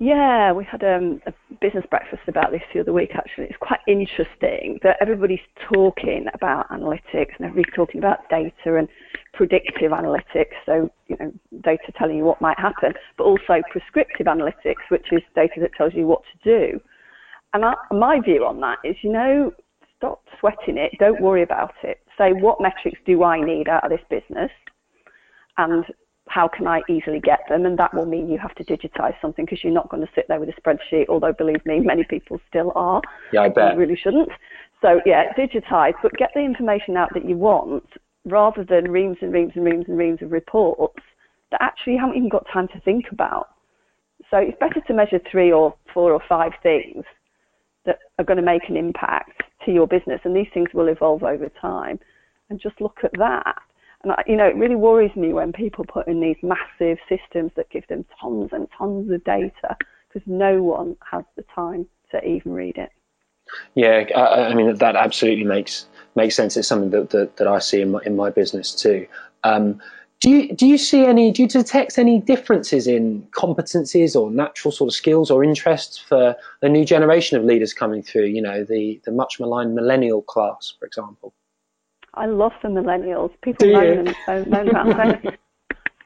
Yeah, 0.00 0.52
we 0.52 0.64
had 0.64 0.84
um, 0.84 1.20
a 1.26 1.32
business 1.60 1.84
breakfast 1.90 2.22
about 2.28 2.52
this 2.52 2.62
the 2.72 2.78
other 2.78 2.92
week. 2.92 3.10
Actually, 3.16 3.46
it's 3.46 3.56
quite 3.58 3.80
interesting 3.88 4.78
that 4.84 4.96
everybody's 5.00 5.40
talking 5.72 6.26
about 6.32 6.68
analytics 6.68 7.34
and 7.36 7.46
everybody's 7.48 7.74
talking 7.74 7.98
about 7.98 8.28
data 8.30 8.76
and 8.76 8.88
predictive 9.34 9.90
analytics. 9.90 10.54
So 10.64 10.92
you 11.08 11.16
know, 11.18 11.32
data 11.64 11.90
telling 11.98 12.18
you 12.18 12.24
what 12.24 12.40
might 12.40 12.60
happen, 12.60 12.94
but 13.16 13.24
also 13.24 13.62
prescriptive 13.72 14.28
analytics, 14.28 14.86
which 14.90 15.06
is 15.10 15.22
data 15.34 15.54
that 15.60 15.74
tells 15.74 15.94
you 15.94 16.06
what 16.06 16.22
to 16.22 16.70
do. 16.70 16.80
And 17.52 17.64
I, 17.64 17.74
my 17.90 18.20
view 18.20 18.44
on 18.46 18.60
that 18.60 18.78
is, 18.84 18.94
you 19.02 19.10
know, 19.10 19.52
stop 19.98 20.22
sweating 20.40 20.78
it. 20.78 20.92
Don't 20.98 21.20
worry 21.20 21.42
about 21.42 21.74
it. 21.82 21.98
Say, 22.16 22.32
what 22.32 22.60
metrics 22.60 22.98
do 23.04 23.22
I 23.22 23.40
need 23.40 23.68
out 23.68 23.84
of 23.84 23.90
this 23.90 24.00
business? 24.08 24.50
And 25.58 25.84
how 26.28 26.48
can 26.48 26.66
I 26.66 26.82
easily 26.88 27.20
get 27.20 27.40
them? 27.48 27.66
And 27.66 27.78
that 27.78 27.92
will 27.94 28.06
mean 28.06 28.28
you 28.28 28.38
have 28.38 28.54
to 28.56 28.64
digitize 28.64 29.14
something 29.20 29.44
because 29.44 29.62
you're 29.62 29.72
not 29.72 29.88
going 29.88 30.02
to 30.02 30.12
sit 30.14 30.26
there 30.28 30.40
with 30.40 30.48
a 30.48 30.60
spreadsheet, 30.60 31.08
although 31.08 31.32
believe 31.32 31.64
me, 31.66 31.80
many 31.80 32.04
people 32.04 32.40
still 32.48 32.72
are. 32.74 33.02
Yeah, 33.32 33.42
I 33.42 33.48
bet. 33.48 33.74
You 33.74 33.80
really 33.80 33.96
shouldn't. 33.96 34.30
So, 34.80 35.00
yeah, 35.04 35.32
digitize, 35.32 35.94
but 36.02 36.12
get 36.12 36.30
the 36.34 36.40
information 36.40 36.96
out 36.96 37.12
that 37.14 37.28
you 37.28 37.36
want 37.36 37.84
rather 38.24 38.64
than 38.64 38.90
reams 38.90 39.16
and 39.20 39.32
reams 39.32 39.52
and 39.56 39.64
reams 39.64 39.86
and 39.88 39.98
reams 39.98 40.22
of 40.22 40.30
reports 40.30 41.02
that 41.50 41.62
actually 41.62 41.94
you 41.94 41.98
haven't 41.98 42.16
even 42.16 42.28
got 42.28 42.46
time 42.52 42.68
to 42.68 42.80
think 42.80 43.06
about. 43.10 43.48
So 44.30 44.36
it's 44.36 44.58
better 44.60 44.80
to 44.86 44.94
measure 44.94 45.20
three 45.30 45.50
or 45.50 45.74
four 45.94 46.12
or 46.12 46.20
five 46.28 46.52
things 46.62 47.04
that 47.86 47.98
are 48.18 48.24
going 48.24 48.36
to 48.36 48.42
make 48.42 48.68
an 48.68 48.76
impact 48.76 49.42
to 49.68 49.74
your 49.74 49.86
business, 49.86 50.20
and 50.24 50.34
these 50.34 50.48
things 50.52 50.70
will 50.72 50.88
evolve 50.88 51.22
over 51.22 51.50
time. 51.60 52.00
And 52.48 52.58
just 52.58 52.80
look 52.80 53.00
at 53.04 53.12
that. 53.18 53.60
And 54.02 54.12
I, 54.12 54.22
you 54.26 54.36
know, 54.36 54.46
it 54.46 54.56
really 54.56 54.76
worries 54.76 55.14
me 55.14 55.34
when 55.34 55.52
people 55.52 55.84
put 55.84 56.08
in 56.08 56.20
these 56.20 56.36
massive 56.42 56.96
systems 57.08 57.52
that 57.56 57.68
give 57.68 57.86
them 57.88 58.06
tons 58.20 58.50
and 58.52 58.66
tons 58.76 59.10
of 59.10 59.22
data 59.24 59.76
because 60.08 60.26
no 60.26 60.62
one 60.62 60.96
has 61.10 61.24
the 61.36 61.44
time 61.54 61.86
to 62.12 62.24
even 62.24 62.52
read 62.52 62.78
it. 62.78 62.90
Yeah, 63.74 64.04
I, 64.16 64.48
I 64.48 64.54
mean 64.54 64.74
that 64.74 64.96
absolutely 64.96 65.44
makes 65.44 65.86
makes 66.14 66.34
sense. 66.34 66.56
It's 66.56 66.68
something 66.68 66.90
that 66.90 67.10
that, 67.10 67.36
that 67.36 67.48
I 67.48 67.58
see 67.58 67.82
in 67.82 67.90
my 67.90 68.00
in 68.04 68.16
my 68.16 68.30
business 68.30 68.74
too. 68.74 69.06
Um, 69.44 69.80
do 70.20 70.30
you 70.30 70.52
do 70.54 70.66
you 70.66 70.78
see 70.78 71.04
any? 71.04 71.30
Do 71.30 71.42
you 71.42 71.48
detect 71.48 71.96
any 71.96 72.20
differences 72.20 72.88
in 72.88 73.22
competencies 73.30 74.20
or 74.20 74.30
natural 74.30 74.72
sort 74.72 74.88
of 74.88 74.94
skills 74.94 75.30
or 75.30 75.44
interests 75.44 75.96
for 75.96 76.34
the 76.60 76.68
new 76.68 76.84
generation 76.84 77.38
of 77.38 77.44
leaders 77.44 77.72
coming 77.72 78.02
through? 78.02 78.26
You 78.26 78.42
know, 78.42 78.64
the 78.64 79.00
the 79.04 79.12
much 79.12 79.38
maligned 79.38 79.76
millennial 79.76 80.22
class, 80.22 80.74
for 80.78 80.86
example. 80.86 81.32
I 82.14 82.26
love 82.26 82.52
the 82.62 82.68
millennials. 82.68 83.30
People 83.42 83.72
moan, 83.72 84.14
and, 84.26 84.46
moan 84.48 84.68
about 84.68 84.96
them, 84.96 85.20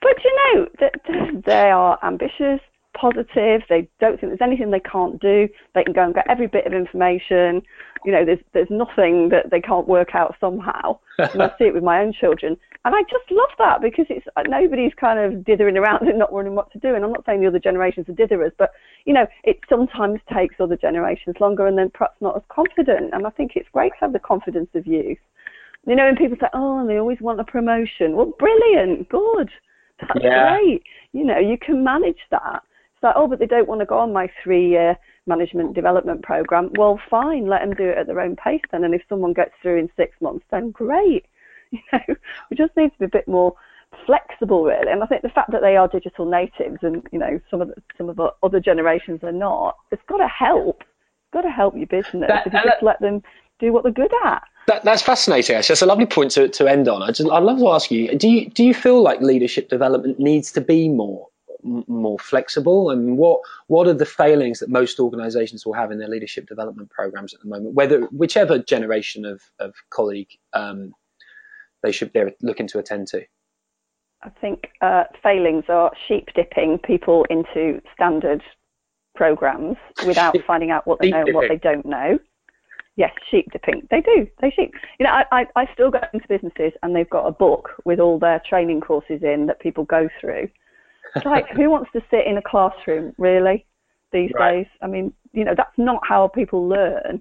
but 0.03 0.25
you 0.25 0.37
know, 0.55 1.41
they 1.47 1.71
are 1.71 1.99
ambitious, 2.03 2.61
positive. 2.95 3.63
They 3.69 3.89
don't 4.01 4.21
think 4.21 4.31
there's 4.31 4.47
anything 4.47 4.71
they 4.71 4.81
can't 4.81 5.21
do. 5.21 5.49
They 5.75 5.85
can 5.85 5.93
go 5.93 6.05
and 6.05 6.15
get 6.15 6.29
every 6.29 6.47
bit 6.47 6.67
of 6.67 6.73
information. 6.73 7.63
You 8.05 8.13
know, 8.13 8.25
there's 8.25 8.41
there's 8.53 8.71
nothing 8.71 9.29
that 9.31 9.51
they 9.51 9.61
can't 9.61 9.89
work 9.89 10.15
out 10.15 10.37
somehow. 10.41 10.99
and 11.19 11.43
I 11.43 11.49
see 11.59 11.65
it 11.65 11.75
with 11.75 11.85
my 11.85 12.01
own 12.01 12.13
children. 12.13 12.57
And 12.85 12.97
I 12.97 13.03
just 13.03 13.31
love 13.31 13.51
that 13.59 13.81
because 13.81 14.07
it's 14.09 14.27
uh, 14.37 14.43
nobody's 14.49 14.93
kind 14.95 15.19
of 15.19 15.45
dithering 15.45 15.77
around 15.77 16.03
and 16.09 16.19
not 16.19 16.33
wondering 16.33 16.57
what 16.57 16.73
to 16.73 16.79
do. 16.79 16.95
And 16.95 17.05
I'm 17.05 17.13
not 17.13 17.25
saying 17.25 17.41
the 17.41 17.47
other 17.47 17.59
generations 17.59 18.09
are 18.09 18.13
ditherers, 18.13 18.53
but 18.59 18.73
you 19.05 19.15
know, 19.15 19.27
it 19.45 19.61
sometimes 19.69 20.21
takes 20.33 20.57
other 20.59 20.77
generations 20.77 21.37
longer 21.41 21.67
and 21.67 21.79
then 21.79 21.91
perhaps 21.91 22.17
not 22.21 22.37
as 22.37 22.43
confident. 22.49 23.15
And 23.15 23.27
I 23.27 23.31
think 23.31 23.53
it's 23.55 23.69
great 23.73 23.93
to 23.95 24.01
have 24.01 24.13
the 24.13 24.19
confidence 24.19 24.71
of 24.75 24.87
youth. 24.87 25.19
You 25.87 25.97
know, 25.97 26.07
when 26.07 26.17
people 26.17 26.37
say, 26.41 26.47
"Oh, 26.55 26.87
they 26.87 26.99
always 26.99 27.21
want 27.21 27.41
a 27.41 27.45
promotion," 27.45 28.15
well, 28.15 28.33
brilliant, 28.39 29.09
good, 29.09 29.51
that's 30.01 30.21
yeah. 30.23 30.57
great. 30.57 30.83
You 31.13 31.25
know, 31.25 31.39
you 31.39 31.59
can 31.59 31.83
manage 31.83 32.21
that. 32.31 32.63
It's 33.03 33.09
like, 33.09 33.17
oh, 33.17 33.27
but 33.27 33.41
they 33.41 33.47
don't 33.47 33.67
want 33.67 33.81
to 33.81 33.87
go 33.87 33.99
on 33.99 34.13
my 34.13 34.31
three-year 34.45 34.97
management 35.27 35.71
oh. 35.71 35.73
development 35.73 36.23
program. 36.23 36.71
Well, 36.79 37.01
fine, 37.11 37.47
let 37.47 37.63
them 37.63 37.75
do 37.75 37.89
it 37.89 37.99
at 37.99 38.07
their 38.07 38.21
own 38.21 38.37
pace 38.37 38.63
then. 38.71 38.85
And 38.85 38.95
if 38.95 39.03
someone 39.09 39.33
gets 39.33 39.51
through 39.61 39.79
in 39.79 39.91
six 39.97 40.15
months, 40.21 40.45
then 40.51 40.71
great. 40.71 41.27
You 41.73 41.81
know, 41.91 42.17
we 42.51 42.57
just 42.59 42.77
need 42.77 42.93
to 42.93 42.99
be 42.99 43.07
a 43.07 43.09
bit 43.09 43.27
more 43.27 43.55
flexible, 44.05 44.65
really. 44.65 44.93
And 44.93 45.03
I 45.03 45.07
think 45.07 45.23
the 45.23 45.31
fact 45.31 45.51
that 45.53 45.63
they 45.63 45.75
are 45.75 45.89
digital 45.89 46.27
natives, 46.27 46.81
and 46.83 47.03
you 47.11 47.19
know, 47.19 47.41
some 47.51 47.63
of 47.63 47.69
the, 47.69 47.83
some 47.97 48.11
of 48.11 48.17
the 48.17 48.31
other 48.43 48.61
generations 48.61 49.21
are 49.23 49.33
not, 49.33 49.79
it's 49.91 50.03
got 50.07 50.19
to 50.19 50.29
help. 50.29 50.81
It's 50.83 51.33
got 51.33 51.41
to 51.41 51.51
help 51.51 51.75
your 51.75 51.87
business 51.87 52.29
that, 52.29 52.47
if 52.47 52.53
you 52.53 52.61
just 52.63 52.83
let 52.83 53.01
them 53.01 53.23
do 53.59 53.73
what 53.73 53.85
they're 53.85 53.93
good 53.93 54.13
at. 54.27 54.43
That, 54.67 54.85
that's 54.85 55.01
fascinating. 55.01 55.57
Actually, 55.57 55.73
that's 55.73 55.83
a 55.83 55.87
lovely 55.87 56.05
point 56.05 56.33
to, 56.33 56.49
to 56.49 56.69
end 56.69 56.89
on. 56.89 57.03
I 57.03 57.11
just, 57.11 57.31
I'd 57.31 57.43
love 57.43 57.59
to 57.61 57.71
ask 57.71 57.91
you: 57.91 58.19
Do 58.19 58.29
you 58.29 58.51
do 58.51 58.65
you 58.65 58.75
feel 58.75 59.03
like 59.03 59.23
leadership 59.23 59.71
development 59.71 60.21
needs 60.21 60.53
to 60.53 60.61
be 60.61 60.91
more 60.91 61.29
more 61.63 62.19
flexible? 62.19 62.91
And 62.91 63.17
what 63.17 63.41
what 63.67 63.87
are 63.87 63.95
the 63.95 64.07
failings 64.07 64.59
that 64.61 64.69
most 64.69 65.01
organisations 65.01 65.65
will 65.65 65.75
have 65.75 65.91
in 65.93 65.99
their 65.99 66.09
leadership 66.09 66.47
development 66.47 66.91
programs 66.91 67.35
at 67.35 67.41
the 67.41 67.49
moment? 67.49 67.75
Whether 67.75 68.03
whichever 68.07 68.59
generation 68.59 69.25
of 69.25 69.43
of 69.59 69.75
colleague 69.91 70.31
um, 70.53 70.95
they 71.83 71.93
should 71.93 72.13
be 72.13 72.23
looking 72.41 72.67
to 72.69 72.79
attend 72.79 73.09
to. 73.09 73.25
I 74.23 74.31
think 74.41 74.69
uh, 74.81 75.05
failings 75.23 75.65
are 75.69 75.91
sheep 76.07 76.29
dipping 76.35 76.79
people 76.79 77.27
into 77.29 77.81
standard 77.93 78.43
programs 79.15 79.77
without 80.07 80.37
finding 80.47 80.71
out 80.71 80.87
what 80.87 81.01
they 81.01 81.11
know 81.11 81.25
and 81.27 81.35
what 81.35 81.49
they 81.49 81.59
don't 81.59 81.85
know. 81.85 82.19
Yes, 82.97 83.13
sheep 83.31 83.51
dipping. 83.53 83.87
They 83.91 84.01
do. 84.01 84.29
They 84.41 84.51
sheep. 84.51 84.75
You 85.01 85.07
know, 85.07 85.13
I, 85.13 85.25
I, 85.33 85.47
I 85.57 85.73
still 85.73 85.91
go 85.91 86.01
into 86.13 86.29
businesses 86.29 86.73
and 86.83 86.95
they've 86.95 87.09
got 87.09 87.27
a 87.27 87.33
book 87.33 87.71
with 87.85 87.99
all 87.99 88.19
their 88.19 88.41
training 88.49 88.81
courses 88.81 89.23
in 89.23 89.47
that 89.47 89.61
people 89.61 89.85
go 89.85 90.09
through. 90.21 90.49
Like, 91.25 91.49
who 91.51 91.71
wants 91.71 91.91
to 91.93 92.01
sit 92.11 92.27
in 92.27 92.39
a 92.39 92.43
classroom, 92.43 93.13
really, 93.19 93.67
these 94.13 94.31
right. 94.35 94.59
days? 94.59 94.67
I 94.81 94.87
mean, 94.87 95.13
you 95.33 95.45
know, 95.45 95.55
that's 95.57 95.77
not 95.77 96.01
how 96.07 96.29
people 96.29 96.69
learn. 96.69 97.21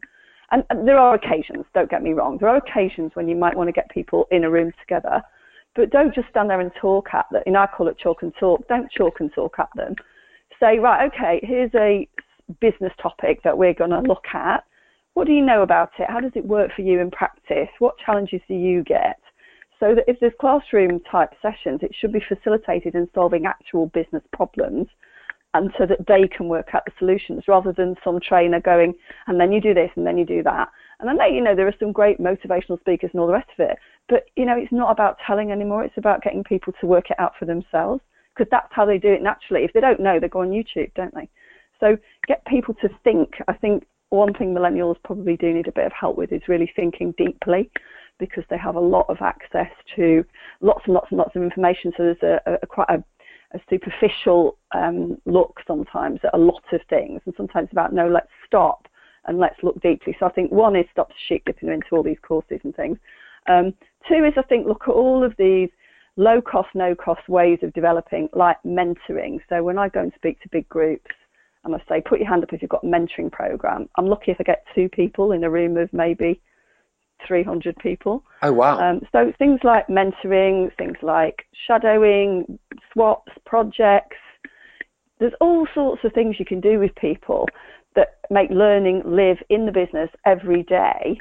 And, 0.52 0.64
and 0.70 0.88
there 0.88 0.98
are 0.98 1.16
occasions, 1.16 1.66
don't 1.74 1.90
get 1.90 2.04
me 2.04 2.14
wrong, 2.14 2.38
there 2.40 2.50
are 2.50 2.58
occasions 2.58 3.12
when 3.14 3.28
you 3.28 3.36
might 3.36 3.56
want 3.56 3.68
to 3.68 3.74
get 3.74 3.90
people 3.90 4.28
in 4.32 4.44
a 4.44 4.50
room 4.50 4.72
together, 4.80 5.22
but 5.76 5.90
don't 5.90 6.14
just 6.14 6.30
stand 6.30 6.50
there 6.50 6.60
and 6.60 6.72
talk 6.80 7.08
at 7.14 7.26
them. 7.32 7.44
You 7.46 7.54
know, 7.54 7.62
I 7.62 7.68
call 7.68 7.88
it 7.88 7.98
chalk 7.98 8.22
and 8.22 8.34
talk. 8.40 8.68
Don't 8.68 8.92
chalk 8.92 9.22
and 9.22 9.32
talk 9.34 9.56
at 9.60 9.70
them. 9.76 9.96
Say, 10.60 10.80
right, 10.80 11.10
okay, 11.14 11.40
here's 11.44 11.72
a 11.76 12.08
business 12.60 12.92
topic 13.02 13.42
that 13.44 13.58
we're 13.58 13.74
going 13.74 13.92
to 13.92 14.02
look 14.02 14.26
at 14.34 14.66
what 15.14 15.28
do 15.28 15.34
you 15.34 15.46
know 15.46 15.62
about 15.62 15.92
it? 16.00 16.08
How 16.10 16.20
does 16.20 16.32
it 16.36 16.46
work 16.46 16.72
for 16.76 16.84
you 16.84 17.00
in 17.00 17.12
practice? 17.12 17.68
What 17.80 17.96
challenges 18.06 18.42
do 18.48 18.54
you 18.54 18.84
get? 18.84 19.20
So 19.82 19.96
that 19.96 20.06
if 20.08 20.20
there's 20.20 20.34
classroom 20.40 21.00
type 21.12 21.32
sessions, 21.42 21.80
it 21.82 21.92
should 22.00 22.14
be 22.14 22.24
facilitated 22.30 22.94
in 22.94 23.10
solving 23.16 23.48
actual 23.48 23.88
business 23.88 24.22
problems 24.32 24.88
and 25.56 25.72
so 25.78 25.88
that 25.88 26.06
they 26.08 26.28
can 26.28 26.48
work 26.48 26.70
out 26.74 26.86
the 26.86 26.92
solutions 27.00 27.44
rather 27.48 27.74
than 27.74 27.96
some 28.04 28.20
trainer 28.22 28.62
going, 28.62 28.94
and 29.26 29.40
then 29.40 29.52
you 29.52 29.60
do 29.60 29.74
this 29.74 29.90
and 29.96 30.06
then 30.06 30.20
you 30.20 30.26
do 30.26 30.44
that. 30.44 30.70
And 31.00 31.10
I 31.10 31.14
know, 31.14 31.26
you 31.26 31.42
know, 31.42 31.56
there 31.56 31.68
are 31.68 31.74
some 31.80 31.92
great 31.92 32.20
motivational 32.20 32.80
speakers 32.80 33.10
and 33.12 33.20
all 33.20 33.28
the 33.28 33.34
rest 33.34 33.50
of 33.58 33.70
it, 33.70 33.78
but, 34.08 34.26
you 34.36 34.46
know, 34.46 34.56
it's 34.56 34.72
not 34.72 34.92
about 34.92 35.18
telling 35.26 35.52
anymore. 35.52 35.84
It's 35.84 35.98
about 35.98 36.22
getting 36.22 36.44
people 36.44 36.74
to 36.80 36.88
work 36.88 37.10
it 37.10 37.20
out 37.20 37.34
for 37.40 37.46
themselves 37.46 38.02
because 38.34 38.50
that's 38.52 38.72
how 38.72 38.86
they 38.86 39.00
do 39.00 39.12
it 39.12 39.24
naturally. 39.24 39.66
If 39.66 39.74
they 39.74 39.82
don't 39.82 40.00
know, 40.00 40.20
they 40.20 40.30
go 40.30 40.42
on 40.42 40.52
YouTube, 40.52 40.94
don't 40.94 41.14
they? 41.16 41.28
So 41.80 41.98
get 42.28 42.46
people 42.46 42.76
to 42.76 42.90
think. 43.04 43.32
I 43.48 43.54
think 43.54 43.88
one 44.10 44.34
thing 44.34 44.54
millennials 44.54 44.98
probably 45.04 45.38
do 45.38 45.52
need 45.52 45.68
a 45.68 45.72
bit 45.72 45.88
of 45.88 45.92
help 45.92 46.18
with 46.18 46.32
is 46.32 46.48
really 46.48 46.72
thinking 46.76 47.16
deeply 47.18 47.72
because 48.22 48.44
they 48.50 48.58
have 48.58 48.76
a 48.76 48.80
lot 48.80 49.08
of 49.10 49.18
access 49.20 49.72
to 49.96 50.24
lots 50.62 50.84
and 50.86 50.94
lots 50.94 51.08
and 51.10 51.18
lots 51.18 51.36
of 51.36 51.42
information. 51.42 51.92
So 51.98 52.04
there's 52.04 52.40
a, 52.46 52.60
a, 52.62 52.68
quite 52.68 52.90
a, 52.90 53.04
a 53.58 53.60
superficial 53.70 54.58
um, 54.74 55.18
look 55.26 55.60
sometimes 55.68 56.20
at 56.24 56.34
a 56.34 56.38
lot 56.38 56.64
of 56.72 56.80
things, 56.88 57.20
and 57.26 57.34
sometimes 57.36 57.68
about 57.72 57.94
no, 57.94 58.08
let's 58.08 58.30
stop 58.46 58.88
and 59.26 59.40
let's 59.40 59.58
look 59.64 59.82
deeply. 59.82 60.16
So 60.20 60.28
I 60.28 60.32
think 60.32 60.52
one 60.52 60.76
is 60.76 60.86
stop 60.92 61.10
sheep 61.28 61.44
dipping 61.46 61.70
into 61.70 61.88
all 61.92 62.04
these 62.04 62.22
courses 62.22 62.60
and 62.64 62.76
things. 62.76 62.98
Um, 63.50 63.74
two 64.08 64.24
is 64.24 64.34
I 64.38 64.44
think 64.44 64.68
look 64.68 64.84
at 64.88 64.94
all 64.94 65.24
of 65.26 65.34
these 65.38 65.70
low 66.16 66.42
cost, 66.42 66.70
no 66.76 66.94
cost 66.94 67.28
ways 67.28 67.60
of 67.64 67.74
developing, 67.74 68.30
like 68.34 68.58
mentoring. 68.64 69.40
So 69.50 69.64
when 69.64 69.80
I 69.80 69.90
go 69.90 70.02
and 70.02 70.12
speak 70.16 70.40
to 70.42 70.50
big 70.52 70.70
groups, 70.70 71.12
and 71.64 71.76
I 71.76 71.80
say, 71.88 72.02
put 72.02 72.20
your 72.20 72.30
hand 72.30 72.44
up 72.44 72.54
if 72.54 72.62
you've 72.62 72.70
got 72.70 72.84
a 72.84 72.88
mentoring 72.88 73.32
program. 73.32 73.88
I'm 73.96 74.08
lucky 74.08 74.32
if 74.32 74.38
I 74.40 74.44
get 74.44 74.66
two 74.74 74.90
people 74.90 75.32
in 75.32 75.44
a 75.44 75.50
room 75.50 75.78
of 75.78 75.94
maybe 75.94 76.42
300 77.28 77.76
people. 77.78 78.24
Oh, 78.42 78.54
wow. 78.54 78.80
Um, 78.80 79.02
so 79.12 79.32
things 79.38 79.60
like 79.64 79.88
mentoring, 79.88 80.76
things 80.78 80.98
like 81.02 81.46
shadowing, 81.68 82.60
swaps, 82.92 83.32
projects. 83.46 84.18
There's 85.20 85.34
all 85.40 85.68
sorts 85.74 86.04
of 86.04 86.14
things 86.14 86.38
you 86.40 86.46
can 86.46 86.62
do 86.62 86.80
with 86.80 86.94
people 86.96 87.48
that 87.96 88.20
make 88.30 88.50
learning 88.50 89.04
live 89.06 89.38
in 89.50 89.66
the 89.66 89.72
business 89.72 90.10
every 90.26 90.64
day. 90.64 91.20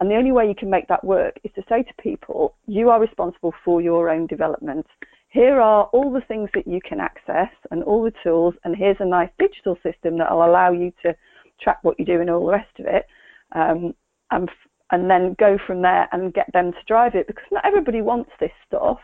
And 0.00 0.10
the 0.10 0.16
only 0.16 0.32
way 0.32 0.48
you 0.48 0.54
can 0.54 0.70
make 0.70 0.88
that 0.88 1.04
work 1.04 1.36
is 1.44 1.52
to 1.54 1.62
say 1.68 1.82
to 1.82 2.02
people, 2.02 2.54
you 2.66 2.90
are 2.90 3.00
responsible 3.00 3.54
for 3.64 3.80
your 3.80 4.08
own 4.08 4.26
development 4.26 4.86
here 5.32 5.62
are 5.62 5.84
all 5.94 6.12
the 6.12 6.20
things 6.20 6.50
that 6.54 6.66
you 6.66 6.78
can 6.86 7.00
access 7.00 7.48
and 7.70 7.82
all 7.82 8.02
the 8.02 8.12
tools, 8.22 8.54
and 8.64 8.76
here's 8.76 8.98
a 9.00 9.06
nice 9.06 9.30
digital 9.38 9.76
system 9.82 10.18
that 10.18 10.30
will 10.30 10.44
allow 10.44 10.72
you 10.72 10.92
to 11.02 11.16
track 11.58 11.78
what 11.80 11.98
you 11.98 12.04
do 12.04 12.20
and 12.20 12.28
all 12.28 12.44
the 12.44 12.52
rest 12.52 12.78
of 12.78 12.84
it, 12.86 13.06
um, 13.52 13.94
and, 14.30 14.50
and 14.92 15.10
then 15.10 15.34
go 15.38 15.58
from 15.66 15.82
there 15.82 16.08
and 16.12 16.34
get 16.34 16.46
them 16.52 16.72
to 16.72 16.78
drive 16.86 17.14
it 17.14 17.26
because 17.26 17.44
not 17.50 17.64
everybody 17.66 18.02
wants 18.02 18.30
this 18.38 18.52
stuff. 18.66 18.98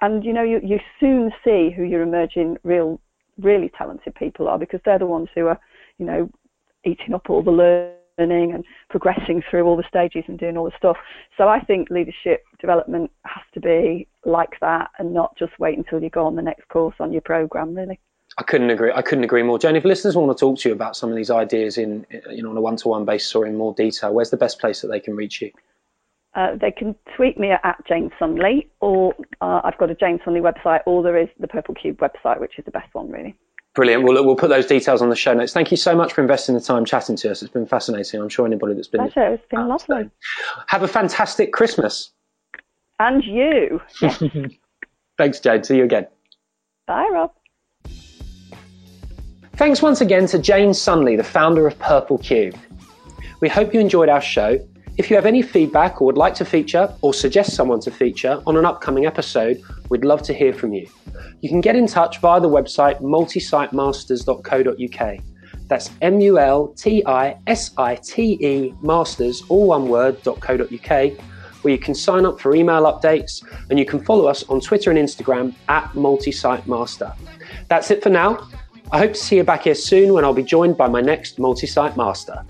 And 0.00 0.24
you 0.24 0.32
know, 0.32 0.42
you, 0.42 0.60
you 0.64 0.78
soon 0.98 1.30
see 1.44 1.70
who 1.76 1.82
your 1.82 2.02
emerging 2.02 2.56
real, 2.62 3.00
really 3.38 3.70
talented 3.76 4.14
people 4.14 4.48
are 4.48 4.58
because 4.58 4.80
they're 4.84 4.98
the 4.98 5.06
ones 5.06 5.28
who 5.34 5.48
are, 5.48 5.60
you 5.98 6.06
know, 6.06 6.30
eating 6.84 7.14
up 7.14 7.28
all 7.28 7.42
the 7.42 7.50
learning 7.50 8.54
and 8.54 8.64
progressing 8.90 9.42
through 9.50 9.64
all 9.64 9.76
the 9.76 9.88
stages 9.88 10.24
and 10.28 10.38
doing 10.38 10.56
all 10.56 10.64
the 10.64 10.76
stuff. 10.76 10.96
So 11.36 11.48
I 11.48 11.60
think 11.60 11.90
leadership 11.90 12.44
development 12.60 13.10
has 13.24 13.44
to 13.54 13.60
be 13.60 14.06
like 14.24 14.60
that 14.60 14.90
and 14.98 15.12
not 15.12 15.36
just 15.36 15.58
wait 15.58 15.76
until 15.76 16.02
you 16.02 16.10
go 16.10 16.26
on 16.26 16.36
the 16.36 16.42
next 16.42 16.68
course 16.68 16.94
on 17.00 17.12
your 17.12 17.22
program, 17.22 17.74
really. 17.74 17.98
I 18.36 18.42
couldn't 18.42 18.70
agree. 18.70 18.90
I 18.94 19.02
couldn't 19.02 19.24
agree 19.24 19.42
more, 19.42 19.58
Jane. 19.58 19.76
If 19.76 19.84
listeners 19.84 20.16
want 20.16 20.36
to 20.36 20.40
talk 20.40 20.58
to 20.60 20.68
you 20.68 20.74
about 20.74 20.96
some 20.96 21.10
of 21.10 21.16
these 21.16 21.30
ideas 21.30 21.78
in, 21.78 22.04
you 22.30 22.42
know, 22.42 22.50
on 22.50 22.56
a 22.56 22.60
one-to-one 22.60 23.04
basis 23.04 23.34
or 23.34 23.46
in 23.46 23.56
more 23.56 23.74
detail, 23.74 24.12
where's 24.12 24.30
the 24.30 24.36
best 24.36 24.58
place 24.58 24.80
that 24.80 24.88
they 24.88 25.00
can 25.00 25.14
reach 25.14 25.40
you? 25.40 25.52
Uh, 26.34 26.56
they 26.60 26.72
can 26.72 26.96
tweet 27.16 27.38
me 27.38 27.52
at 27.52 27.76
Jane 27.86 28.10
Sunley, 28.18 28.68
or 28.80 29.14
uh, 29.40 29.60
I've 29.62 29.78
got 29.78 29.90
a 29.90 29.94
Jane 29.94 30.18
Sunley 30.24 30.40
website, 30.40 30.80
or 30.84 31.02
there 31.02 31.16
is 31.16 31.28
the 31.38 31.46
Purple 31.46 31.76
Cubed 31.76 32.00
website, 32.00 32.40
which 32.40 32.58
is 32.58 32.64
the 32.64 32.72
best 32.72 32.92
one, 32.92 33.08
really. 33.08 33.36
Brilliant. 33.74 34.02
Well, 34.02 34.14
look, 34.14 34.26
we'll 34.26 34.36
put 34.36 34.50
those 34.50 34.66
details 34.66 35.00
on 35.00 35.10
the 35.10 35.16
show 35.16 35.32
notes. 35.34 35.52
Thank 35.52 35.70
you 35.70 35.76
so 35.76 35.96
much 35.96 36.12
for 36.12 36.22
investing 36.22 36.56
the 36.56 36.60
time 36.60 36.84
chatting 36.84 37.16
to 37.16 37.30
us. 37.30 37.42
It's 37.42 37.52
been 37.52 37.66
fascinating. 37.66 38.20
I'm 38.20 38.28
sure 38.28 38.46
anybody 38.46 38.74
that's 38.74 38.88
been. 38.88 39.00
Pleasure. 39.00 39.34
It's 39.34 39.46
been 39.48 39.68
lovely. 39.68 40.10
Have 40.68 40.82
a 40.82 40.88
fantastic 40.88 41.52
Christmas. 41.52 42.12
And 42.98 43.24
you. 43.24 43.80
Thanks, 45.18 45.40
Jane. 45.40 45.62
See 45.64 45.76
you 45.76 45.84
again. 45.84 46.06
Bye, 46.86 47.08
Rob. 47.12 47.32
Thanks 49.56 49.82
once 49.82 50.00
again 50.00 50.26
to 50.26 50.38
Jane 50.38 50.74
Sunley, 50.74 51.16
the 51.16 51.24
founder 51.24 51.66
of 51.66 51.78
Purple 51.78 52.18
Cubed. 52.18 52.58
We 53.40 53.48
hope 53.48 53.72
you 53.72 53.80
enjoyed 53.80 54.08
our 54.08 54.20
show 54.20 54.58
if 54.96 55.10
you 55.10 55.16
have 55.16 55.26
any 55.26 55.42
feedback 55.42 56.00
or 56.00 56.04
would 56.04 56.16
like 56.16 56.36
to 56.36 56.44
feature 56.44 56.88
or 57.00 57.12
suggest 57.12 57.56
someone 57.56 57.80
to 57.80 57.90
feature 57.90 58.40
on 58.46 58.56
an 58.56 58.64
upcoming 58.64 59.06
episode, 59.06 59.60
we'd 59.88 60.04
love 60.04 60.22
to 60.22 60.32
hear 60.32 60.52
from 60.52 60.72
you. 60.72 60.86
You 61.40 61.48
can 61.48 61.60
get 61.60 61.74
in 61.74 61.88
touch 61.88 62.20
via 62.20 62.40
the 62.40 62.48
website 62.48 63.00
multisitemasters.co.uk. 63.00 65.18
That's 65.66 65.90
M 66.00 66.20
U 66.20 66.38
L 66.38 66.68
T 66.68 67.02
I 67.06 67.36
S 67.48 67.72
I 67.76 67.96
T 67.96 68.38
E 68.40 68.72
masters, 68.82 69.42
all 69.48 69.66
one 69.68 69.88
word, 69.88 70.22
.co.uk, 70.22 71.12
where 71.62 71.72
you 71.72 71.78
can 71.78 71.94
sign 71.94 72.24
up 72.24 72.38
for 72.38 72.54
email 72.54 72.84
updates 72.84 73.44
and 73.70 73.80
you 73.80 73.84
can 73.84 73.98
follow 73.98 74.26
us 74.26 74.44
on 74.44 74.60
Twitter 74.60 74.92
and 74.92 74.98
Instagram 74.98 75.56
at 75.68 75.90
multisitemaster. 75.94 77.12
That's 77.68 77.90
it 77.90 78.00
for 78.00 78.10
now. 78.10 78.48
I 78.92 78.98
hope 78.98 79.14
to 79.14 79.18
see 79.18 79.36
you 79.36 79.44
back 79.44 79.62
here 79.62 79.74
soon 79.74 80.12
when 80.12 80.24
I'll 80.24 80.34
be 80.34 80.42
joined 80.42 80.76
by 80.76 80.88
my 80.88 81.00
next 81.00 81.38
multi-site 81.38 81.96
master. 81.96 82.44